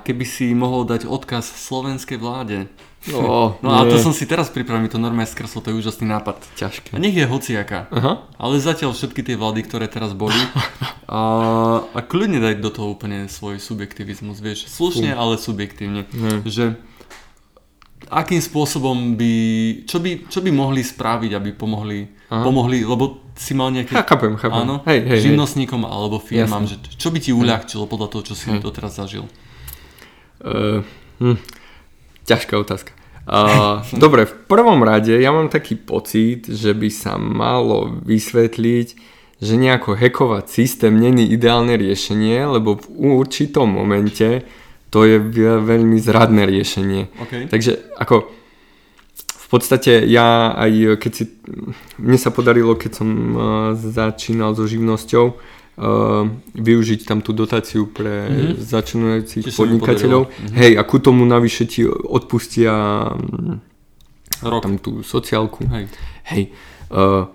[0.04, 2.68] keby si mohol dať odkaz slovenskej vláde.
[3.08, 6.44] No, no a to som si teraz pripravil, to normálne skreslo, to je úžasný nápad.
[6.60, 6.92] Ťažké.
[6.92, 7.88] A nech je hociaká.
[7.88, 8.28] Aha.
[8.36, 10.36] Ale zatiaľ všetky tie vlády, ktoré teraz boli.
[11.08, 11.22] a,
[11.88, 14.68] a kľudne dať do toho úplne svoj subjektivizmus, vieš.
[14.68, 15.20] Slušne, uh.
[15.24, 16.04] ale subjektívne.
[16.12, 16.44] Uh.
[16.44, 16.66] Že
[18.12, 19.34] akým spôsobom by,
[19.88, 22.46] čo by, čo by mohli spraviť, aby pomohli, Aha.
[22.46, 23.98] pomohli, lebo si mal nejaké...
[23.98, 24.62] Ja, chápem, chápem.
[24.62, 25.90] Áno, hej, hej, živnostníkom hej.
[25.90, 28.62] alebo firmám, že čo by ti uľahčilo podľa toho, čo si hej.
[28.62, 29.26] doteraz zažil?
[30.38, 30.86] Uh,
[31.18, 31.42] hm,
[32.30, 32.94] ťažká otázka.
[33.26, 38.88] Uh, dobre, v prvom rade ja mám taký pocit, že by sa malo vysvetliť,
[39.40, 44.46] že nejako hekovať systém není ideálne riešenie, lebo v určitom momente
[44.94, 47.10] to je veľmi zradné riešenie.
[47.26, 47.50] Okay.
[47.50, 48.39] Takže ako
[49.50, 51.24] podstate ja aj keď si,
[51.97, 53.41] mne sa podarilo, keď som uh,
[53.74, 58.62] začínal so živnosťou, uh, využiť tam tú dotáciu pre mm-hmm.
[58.62, 60.30] začínajúcich podnikateľov.
[60.30, 60.54] Mm-hmm.
[60.54, 63.10] Hej, a ku tomu navyše ti odpustia
[64.45, 64.62] Rok.
[64.62, 65.66] tam tú sociálku.
[65.66, 65.86] Hej.
[66.30, 66.43] Hej.
[66.93, 67.26] Uh,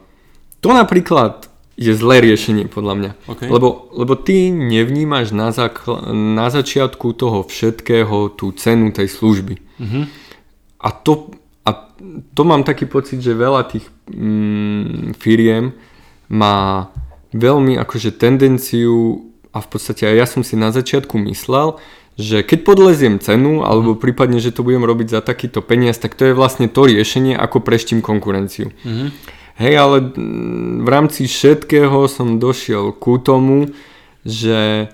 [0.63, 3.11] to napríklad je zlé riešenie podľa mňa.
[3.27, 3.49] Okay.
[3.51, 9.59] Lebo, lebo ty nevnímaš na, zakl- na začiatku toho všetkého tú cenu tej služby.
[9.59, 10.05] Mm-hmm.
[10.79, 11.35] A, to,
[12.35, 15.75] to mám taký pocit, že veľa tých mm, firiem
[16.31, 16.89] má
[17.35, 21.79] veľmi akože tendenciu a v podstate aj ja som si na začiatku myslel,
[22.15, 24.01] že keď podleziem cenu alebo mhm.
[24.01, 27.59] prípadne, že to budem robiť za takýto peniaz, tak to je vlastne to riešenie, ako
[27.63, 28.71] preštím konkurenciu.
[28.87, 29.09] Mm-hmm.
[29.55, 29.97] Hej, ale
[30.83, 33.71] v rámci všetkého som došiel ku tomu,
[34.27, 34.91] že,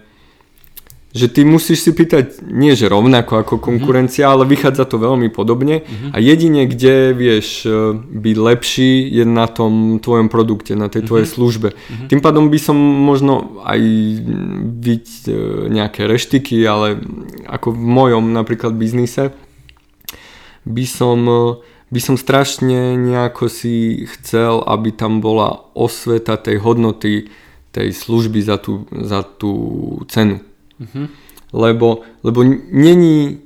[1.11, 4.47] že ty musíš si pýtať nie že rovnako ako konkurencia, mm-hmm.
[4.47, 6.11] ale vychádza to veľmi podobne mm-hmm.
[6.15, 11.27] a jedine kde vieš e, byť lepší je na tom tvojom produkte, na tej tvojej
[11.27, 11.43] mm-hmm.
[11.43, 11.69] službe.
[11.75, 12.09] Mm-hmm.
[12.15, 13.81] Tým pádom by som možno aj
[14.63, 15.31] byť e,
[15.75, 17.03] nejaké reštiky, ale
[17.51, 19.35] ako v mojom napríklad biznise
[20.63, 21.43] by som e,
[21.91, 27.27] by som strašne nejako si chcel, aby tam bola osveta tej hodnoty
[27.71, 29.53] tej služby za tú, za tú
[30.11, 30.43] cenu.
[30.81, 31.07] Mm-hmm.
[31.51, 33.43] Lebo, lebo není,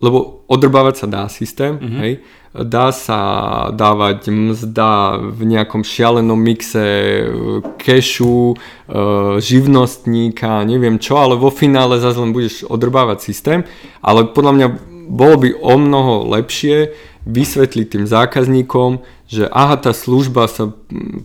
[0.00, 2.00] lebo odrbávať sa dá systém, mm-hmm.
[2.00, 2.12] hej,
[2.64, 3.20] dá sa
[3.68, 7.28] dávať mzda v nejakom šialenom mixe
[7.76, 8.56] kešu, e,
[9.36, 13.60] živnostníka, neviem čo, ale vo finále zase len budeš odrbávať systém,
[14.00, 14.68] ale podľa mňa
[15.06, 16.92] bolo by o mnoho lepšie,
[17.26, 20.70] vysvetliť tým zákazníkom, že aha, tá služba sa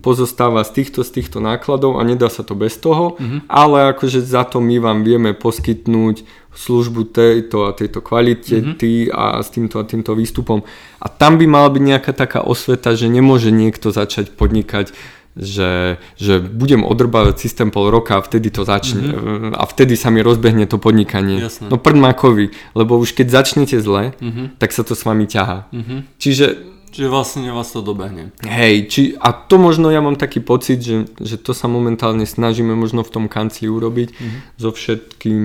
[0.01, 3.45] pozostáva z týchto, z týchto nákladov a nedá sa to bez toho, mm-hmm.
[3.45, 6.25] ale akože za to my vám vieme poskytnúť
[6.57, 9.13] službu tejto a tejto kvalite mm-hmm.
[9.13, 10.65] a s týmto a týmto výstupom.
[10.97, 14.97] A tam by mala byť nejaká taká osveta, že nemôže niekto začať podnikať
[15.35, 19.55] že, že budem odrbávať systém pol roka a vtedy to začne mm-hmm.
[19.55, 21.39] a vtedy sa mi rozbehne to podnikanie.
[21.39, 21.71] Jasne.
[21.71, 24.59] No prdmakovi, lebo už keď začnete zle, mm-hmm.
[24.59, 25.71] tak sa to s vami ťahá.
[25.71, 25.99] Mm-hmm.
[26.19, 26.47] Čiže
[26.91, 28.35] Čiže vlastne vás to dobehne.
[28.43, 32.75] Hej, či, a to možno ja mám taký pocit, že, že to sa momentálne snažíme
[32.75, 34.59] možno v tom kancli urobiť mm-hmm.
[34.59, 35.43] so všetkým,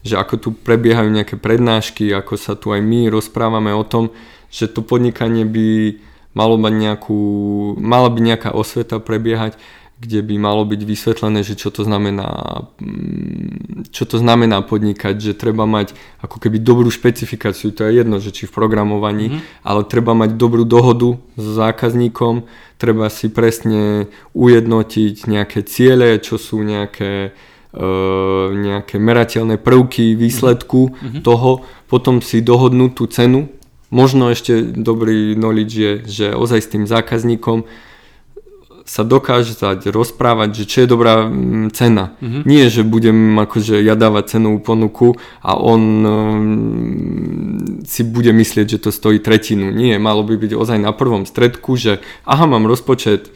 [0.00, 4.08] že ako tu prebiehajú nejaké prednášky, ako sa tu aj my rozprávame o tom,
[4.48, 6.00] že to podnikanie by
[6.36, 7.20] malo mať nejakú,
[7.80, 9.56] mala by nejaká osveta prebiehať,
[9.98, 15.32] kde by malo byť vysvetlené, že čo to znamená, mm, čo to znamená podnikať, že
[15.34, 15.90] treba mať
[16.22, 19.66] ako keby dobrú špecifikáciu, to je jedno, že či v programovaní, mm-hmm.
[19.66, 22.46] ale treba mať dobrú dohodu s zákazníkom,
[22.78, 24.06] treba si presne
[24.38, 27.34] ujednotiť nejaké ciele, čo sú nejaké
[27.68, 31.20] Uh, nejaké merateľné prvky výsledku mm-hmm.
[31.20, 33.52] toho, potom si dohodnúť tú cenu,
[33.88, 37.64] Možno ešte dobrý knowledge je, že ozaj s tým zákazníkom
[38.88, 39.52] sa dokáže
[39.92, 42.16] rozprávať, že čo je dobrá mm, cena.
[42.24, 42.42] Mm-hmm.
[42.48, 46.12] Nie, že budem akože ja dávať cenovú ponuku a on um,
[47.84, 49.68] si bude myslieť, že to stojí tretinu.
[49.68, 53.28] Nie, malo by byť ozaj na prvom stredku, že aha, mám rozpočet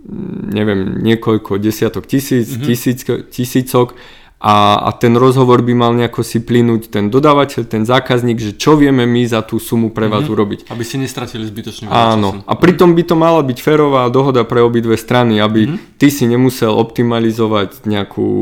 [0.00, 2.64] mm, neviem, niekoľko desiatok tisíc, mm-hmm.
[2.64, 3.92] tisíc, tisícok
[4.40, 8.72] a, a ten rozhovor by mal nejako si plynúť ten dodávateľ, ten zákazník, že čo
[8.72, 10.32] vieme my za tú sumu pre vás mm-hmm.
[10.32, 10.58] urobiť.
[10.72, 12.48] Aby ste nestratili zbytočne Áno, času.
[12.48, 16.00] a pritom by to mala byť férová dohoda pre obidve strany, aby mm-hmm.
[16.00, 18.32] ty si nemusel optimalizovať nejakú,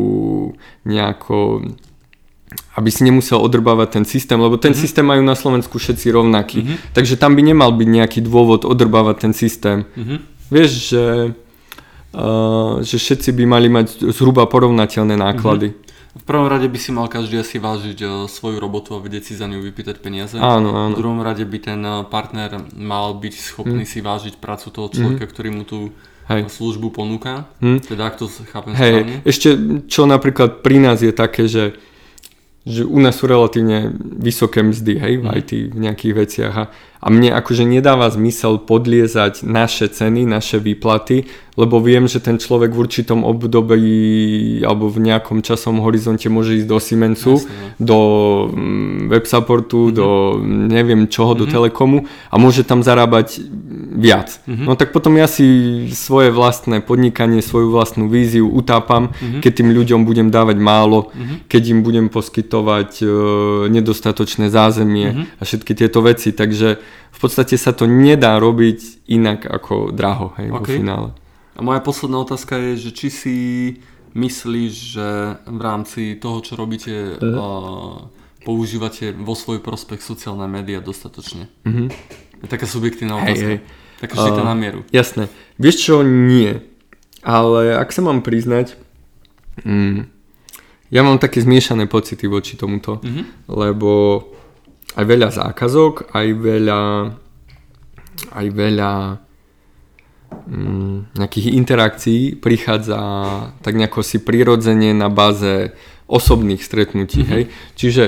[0.86, 1.66] nejako,
[2.78, 4.78] aby si nemusel odrbávať ten systém, lebo ten mm-hmm.
[4.78, 6.58] systém majú na Slovensku všetci rovnaký.
[6.62, 6.94] Mm-hmm.
[6.94, 9.82] Takže tam by nemal byť nejaký dôvod odrbávať ten systém.
[9.98, 10.18] Mm-hmm.
[10.46, 11.04] Vieš, že,
[12.82, 15.70] že všetci by mali mať zhruba porovnateľné náklady.
[15.70, 15.86] Mm-hmm.
[16.18, 19.32] V prvom rade by si mal každý asi vážiť uh, svoju robotu a vedieť si
[19.38, 20.34] za ňu vypýtať peniaze.
[20.34, 20.98] Áno, áno.
[20.98, 23.90] V druhom rade by ten uh, partner mal byť schopný mm.
[23.90, 25.30] si vážiť prácu toho človeka, mm.
[25.30, 25.94] ktorý mu tú
[26.26, 26.50] Hej.
[26.50, 27.46] službu ponúka.
[27.62, 27.78] Mm.
[27.86, 28.92] Teda ak to chápem Hej.
[28.98, 29.16] správne.
[29.22, 29.48] Ešte
[29.86, 31.78] čo napríklad pri nás je také, že
[32.68, 35.34] že u nás sú relatívne vysoké mzdy, hej, v mhm.
[35.40, 36.64] IT, v nejakých veciach a,
[36.97, 42.70] a mne akože nedáva zmysel podliezať naše ceny, naše výplaty, lebo viem, že ten človek
[42.70, 47.50] v určitom období alebo v nejakom časom horizonte môže ísť do Siemensu, Jasne.
[47.50, 47.66] No.
[47.82, 47.98] do
[48.54, 49.98] mm, web supportu, mm-hmm.
[49.98, 50.06] do
[50.70, 51.42] neviem čoho, mm-hmm.
[51.42, 51.54] do mhm.
[51.58, 51.98] telekomu
[52.30, 53.42] a môže tam zarábať
[53.98, 54.38] viac.
[54.46, 54.66] Mm-hmm.
[54.70, 55.46] No tak potom ja si
[55.90, 59.42] svoje vlastné podnikanie, svoju vlastnú víziu utápam, mm-hmm.
[59.42, 61.50] keď tým ľuďom budem dávať málo, mm-hmm.
[61.50, 63.06] keď im budem poskytovať e,
[63.66, 65.38] nedostatočné zázemie mm-hmm.
[65.38, 66.30] a všetky tieto veci.
[66.30, 70.54] Takže v podstate sa to nedá robiť inak ako draho hej, okay.
[70.54, 71.08] vo finále.
[71.58, 73.36] A moja posledná otázka je, že či si
[74.14, 75.08] myslíš, že
[75.42, 77.34] v rámci toho, čo robíte, uh-huh.
[77.34, 77.96] uh,
[78.46, 81.50] používate vo svoj prospech sociálne médiá dostatočne?
[81.66, 81.90] Uh-huh.
[82.38, 83.58] Je taká subjektívna otázka.
[83.58, 83.98] Hej, hej.
[83.98, 84.86] Taká uh, na mieru.
[84.94, 85.26] Jasné.
[85.58, 86.62] Vieš čo, nie.
[87.26, 88.78] Ale ak sa mám priznať,
[89.66, 90.06] mm,
[90.94, 93.24] ja mám také zmiešané pocity voči tomuto, uh-huh.
[93.50, 94.22] lebo
[94.96, 96.80] aj veľa zákazok, aj veľa
[98.34, 98.92] aj veľa
[100.48, 102.96] Mm, nejakých interakcií prichádza
[103.60, 105.76] tak nejako si prirodzene na báze
[106.08, 107.20] osobných stretnutí.
[107.20, 107.32] Mm-hmm.
[107.36, 107.42] Hej?
[107.76, 108.04] Čiže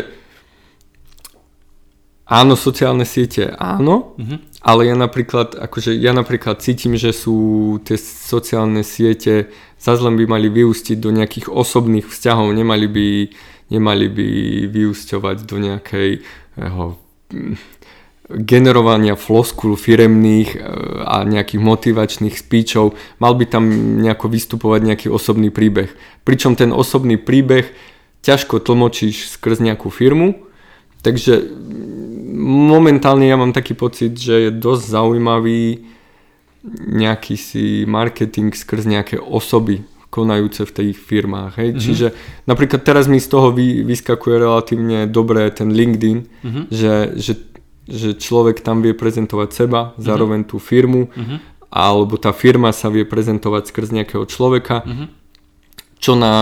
[2.24, 4.38] áno, sociálne siete áno, mm-hmm.
[4.64, 10.24] ale ja napríklad, akože ja napríklad cítim, že sú tie sociálne siete zase len by
[10.24, 13.08] mali vyústiť do nejakých osobných vzťahov, nemali by,
[13.68, 14.28] nemali by
[14.68, 16.24] vyúsťovať do nejakej
[18.30, 20.58] generovania floskul firemných e,
[21.02, 23.64] a nejakých motivačných speechov, mal by tam
[23.98, 25.90] nejako vystupovať nejaký osobný príbeh.
[26.22, 27.66] Pričom ten osobný príbeh
[28.22, 30.38] ťažko tlmočíš skrz nejakú firmu,
[31.02, 31.42] takže
[32.40, 35.90] momentálne ja mám taký pocit, že je dosť zaujímavý
[36.86, 41.56] nejaký si marketing skrz nejaké osoby konajúce v tých firmách.
[41.56, 41.68] Hej?
[41.70, 41.82] Mm-hmm.
[41.86, 42.06] Čiže
[42.50, 46.64] napríklad teraz mi z toho vy, vyskakuje relatívne dobre ten LinkedIn, mm-hmm.
[46.70, 47.32] že, že
[47.90, 50.02] že človek tam vie prezentovať seba, mm-hmm.
[50.06, 51.38] zároveň tú firmu, mm-hmm.
[51.74, 55.06] alebo tá firma sa vie prezentovať skrz nejakého človeka, mm-hmm.
[55.98, 56.34] čo na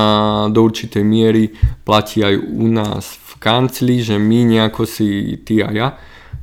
[0.53, 1.57] do určitej miery
[1.89, 5.89] platí aj u nás v kancli, že my nejako si, ty a ja,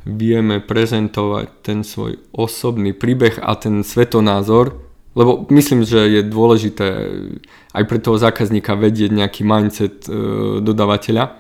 [0.06, 4.85] vieme prezentovať ten svoj osobný príbeh a ten svetonázor,
[5.16, 6.88] lebo myslím, že je dôležité
[7.72, 10.12] aj pre toho zákazníka vedieť nejaký mindset e,
[10.60, 11.40] dodavateľa,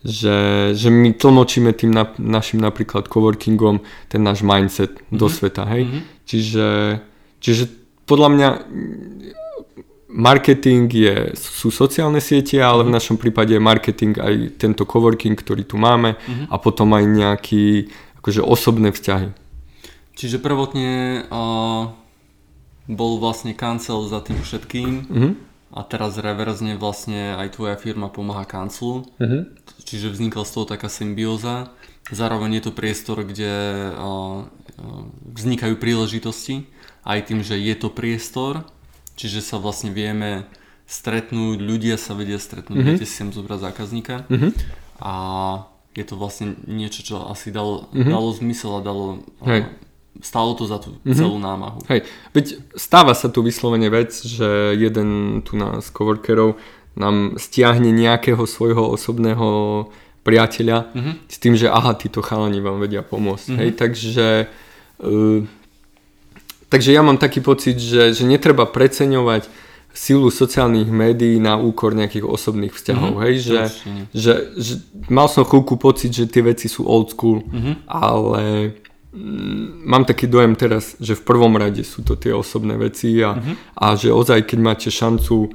[0.00, 0.36] že,
[0.72, 5.18] že my tlmočíme tým na, našim napríklad coworkingom ten náš mindset mm-hmm.
[5.20, 5.84] do sveta, hej.
[5.84, 6.02] Mm-hmm.
[6.24, 6.68] Čiže,
[7.44, 7.64] čiže
[8.08, 8.48] podľa mňa
[10.10, 12.96] marketing je, sú sociálne siete, ale v mhm.
[12.98, 16.46] našom prípade je marketing aj tento coworking, ktorý tu máme mm-hmm.
[16.50, 19.30] a potom aj nejaký akože osobné vzťahy.
[20.18, 21.99] Čiže prvotne uh,
[22.90, 25.32] bol vlastne kancel za tým všetkým mm-hmm.
[25.78, 29.06] a teraz reverzne vlastne aj tvoja firma pomáha kanclu.
[29.22, 29.60] Mm-hmm
[29.90, 31.74] čiže vznikla z toho taká symbióza.
[32.14, 33.50] Zároveň je to priestor, kde
[35.34, 36.70] vznikajú príležitosti,
[37.02, 38.62] aj tým, že je to priestor,
[39.18, 40.46] čiže sa vlastne vieme
[40.86, 42.88] stretnúť, ľudia sa vedia stretnúť, mm-hmm.
[42.98, 44.50] viete si sem zobrať zákazníka mm-hmm.
[45.02, 45.14] a
[45.94, 48.10] je to vlastne niečo, čo asi dalo, mm-hmm.
[48.10, 49.06] dalo zmysel a dalo...
[49.42, 49.66] Hej.
[50.18, 51.14] Stalo to za tú mm-hmm.
[51.14, 51.86] celú námahu.
[51.86, 52.02] Hej,
[52.34, 56.58] veď stáva sa tu vyslovene vec, že jeden tu nás coworkerov
[56.98, 59.88] nám stiahne nejakého svojho osobného
[60.26, 61.14] priateľa mm-hmm.
[61.30, 63.46] s tým, že aha, títo chalani vám vedia pomôcť.
[63.48, 63.60] Mm-hmm.
[63.62, 64.28] Hej, takže,
[65.00, 65.40] uh,
[66.68, 69.48] takže ja mám taký pocit, že, že netreba preceňovať
[69.90, 73.16] silu sociálnych médií na úkor nejakých osobných vzťahov.
[73.16, 73.24] Mm-hmm.
[73.24, 73.58] Hej, že,
[74.12, 74.72] že, že
[75.08, 77.74] mal som chvíľku pocit, že tie veci sú old school, mm-hmm.
[77.88, 78.42] ale
[79.84, 83.54] mám taký dojem teraz, že v prvom rade sú to tie osobné veci a, mm-hmm.
[83.74, 85.50] a že ozaj, keď máte šancu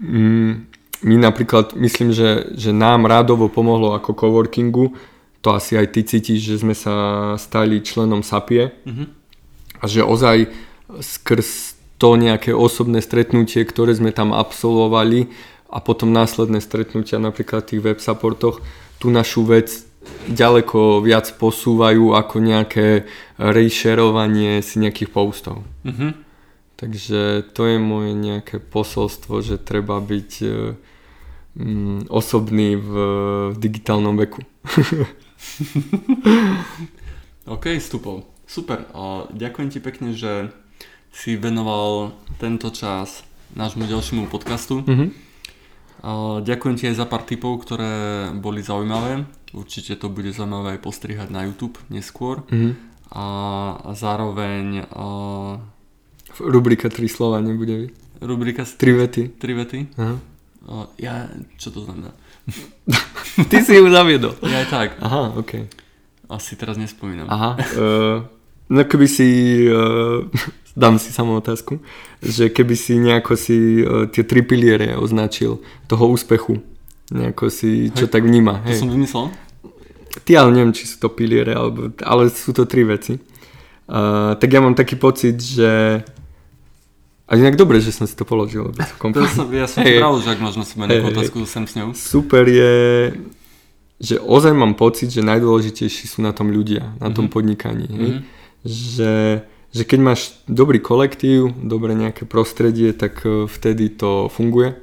[0.00, 0.64] Mm,
[1.04, 4.96] my napríklad, myslím, že, že nám rádovo pomohlo ako coworkingu,
[5.40, 6.92] to asi aj ty cítiš, že sme sa
[7.36, 9.06] stali členom SAPie mm-hmm.
[9.80, 10.52] a že ozaj
[11.00, 15.28] skrz to nejaké osobné stretnutie, ktoré sme tam absolvovali
[15.68, 18.64] a potom následné stretnutia napríklad v tých web supportoch,
[19.00, 19.68] tú našu vec
[20.28, 23.04] ďaleko viac posúvajú ako nejaké
[23.36, 25.64] reshareovanie si nejakých postov.
[25.84, 26.12] Mm-hmm.
[26.80, 30.48] Takže to je moje nejaké posolstvo, že treba byť e,
[31.60, 32.90] mm, osobný v,
[33.52, 34.40] v digitálnom veku.
[37.52, 38.24] OK, Stupol.
[38.48, 38.88] Super.
[38.96, 40.48] A ďakujem ti pekne, že
[41.12, 44.80] si venoval tento čas nášmu ďalšiemu podcastu.
[44.80, 45.28] Mm-hmm.
[46.00, 49.28] Uh, ďakujem ti aj za pár tipov, ktoré boli zaujímavé.
[49.50, 52.46] Určite to bude zaujímavé aj postrihať na YouTube neskôr.
[52.50, 52.88] Mhm.
[53.10, 53.24] A,
[53.82, 55.58] a zároveň uh,
[56.38, 57.90] Rubrika 3 slova nebude
[58.20, 59.22] rubrika s 3 vety.
[59.40, 59.78] tri vety.
[59.96, 60.14] Aha.
[60.68, 61.26] Uh, ja,
[61.56, 62.12] čo to znamená?
[63.50, 64.36] Ty si ju zaviedol.
[64.44, 64.88] Ja aj tak.
[65.00, 65.66] Aha, ok.
[66.28, 67.26] Asi teraz nespomínam.
[67.26, 67.56] Aha.
[67.74, 68.16] Uh,
[68.68, 69.26] no keby si,
[69.66, 70.28] uh,
[70.78, 71.80] dám si samú otázku,
[72.20, 76.60] že keby si nejako si uh, tie tri piliere označil toho úspechu,
[77.10, 78.12] nejako si, čo Hej.
[78.12, 78.62] tak vníma.
[78.62, 78.78] To Hej.
[78.80, 79.26] som vymyslel?
[80.26, 83.18] Ty ale neviem, či sú to piliere, alebo, ale sú to tri veci.
[83.86, 86.02] Uh, tak ja mám taký pocit, že...
[87.30, 88.74] A inak dobre, že som si to položil.
[88.74, 90.02] To som, ja som hey.
[90.02, 91.14] pravil, že ak sebe Hej, nejakú hej.
[91.14, 91.94] otázku, sem s ňou.
[91.94, 92.74] Super je,
[94.02, 97.32] že ozaj mám pocit, že najdôležitejší sú na tom ľudia, na tom Mhm.
[97.34, 97.86] podnikaní.
[97.86, 98.10] Hej?
[98.10, 98.20] Mhm.
[98.66, 99.14] Že,
[99.70, 104.74] že keď máš dobrý kolektív, dobré nejaké prostredie, tak e, vtedy to funguje.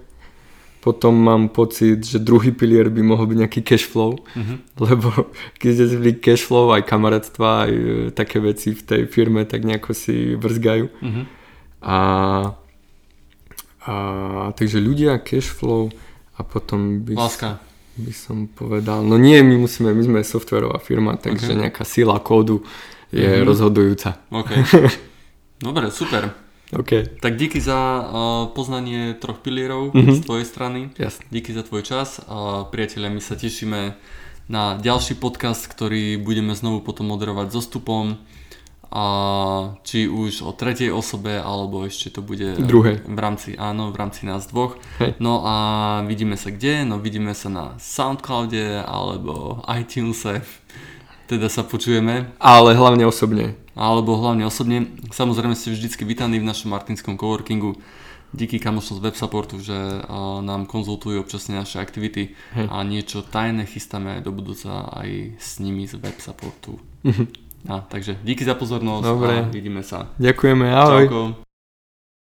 [0.78, 4.56] Potom mám pocit, že druhý pilier by mohol byť nejaký cash flow, Mhm.
[4.80, 5.10] lebo
[5.60, 9.62] keď je zlý cash flow, aj kamarátstva, aj e, také veci v tej firme, tak
[9.62, 10.88] nejako si vrzgajú.
[11.02, 11.22] Mhm.
[11.80, 11.98] A,
[13.82, 13.94] a
[14.52, 15.90] takže ľudia, cash flow
[16.34, 17.60] a potom by, Láska.
[17.96, 21.60] by som povedal, no nie, my musíme, my sme softwarová firma, takže Ok.
[21.60, 22.62] nejaká sila kódu
[23.10, 23.44] je Mhm.
[23.44, 24.20] rozhodujúca.
[24.30, 24.52] OK.
[25.60, 26.47] Dobre, super.
[26.70, 28.08] OK, Tak díky za uh,
[28.50, 30.12] poznanie troch pilierov Mhm.
[30.12, 30.80] z tvojej strany.
[30.98, 31.24] jasne.
[31.30, 32.20] Díky za tvoj čas.
[32.26, 33.96] A priatelia, my sa tešíme
[34.46, 38.20] na ďalší podcast, ktorý budeme znovu potom moderovať so stupom.
[38.88, 39.04] A
[39.84, 43.04] či už o tretej osobe, alebo ešte to bude Druhej.
[43.06, 44.80] v rámci, áno, v rámci nás dvoch.
[44.98, 45.20] Hej.
[45.20, 45.56] No a
[46.04, 46.84] vidíme sa kde?
[46.84, 50.40] No vidíme sa na Soundcloude alebo iTunese.
[51.28, 52.32] Teda sa počujeme.
[52.40, 53.60] Ale hlavne osobne.
[53.78, 54.90] alebo hlavne osobne.
[55.14, 57.78] Samozrejme ste vždycky vítaní v našom martinskom coworkingu.
[58.34, 62.68] Díky kamošom z web supportu, že a, nám konzultujú občasne naše aktivity Hej.
[62.68, 66.76] a niečo tajné chystáme do budúca aj s nimi z web supportu.
[67.72, 69.34] A, takže díky za pozornosť Dobre.
[69.44, 70.12] a vidíme sa.
[70.20, 71.04] Ďakujeme, ahoj.
[71.08, 71.47] Čauko.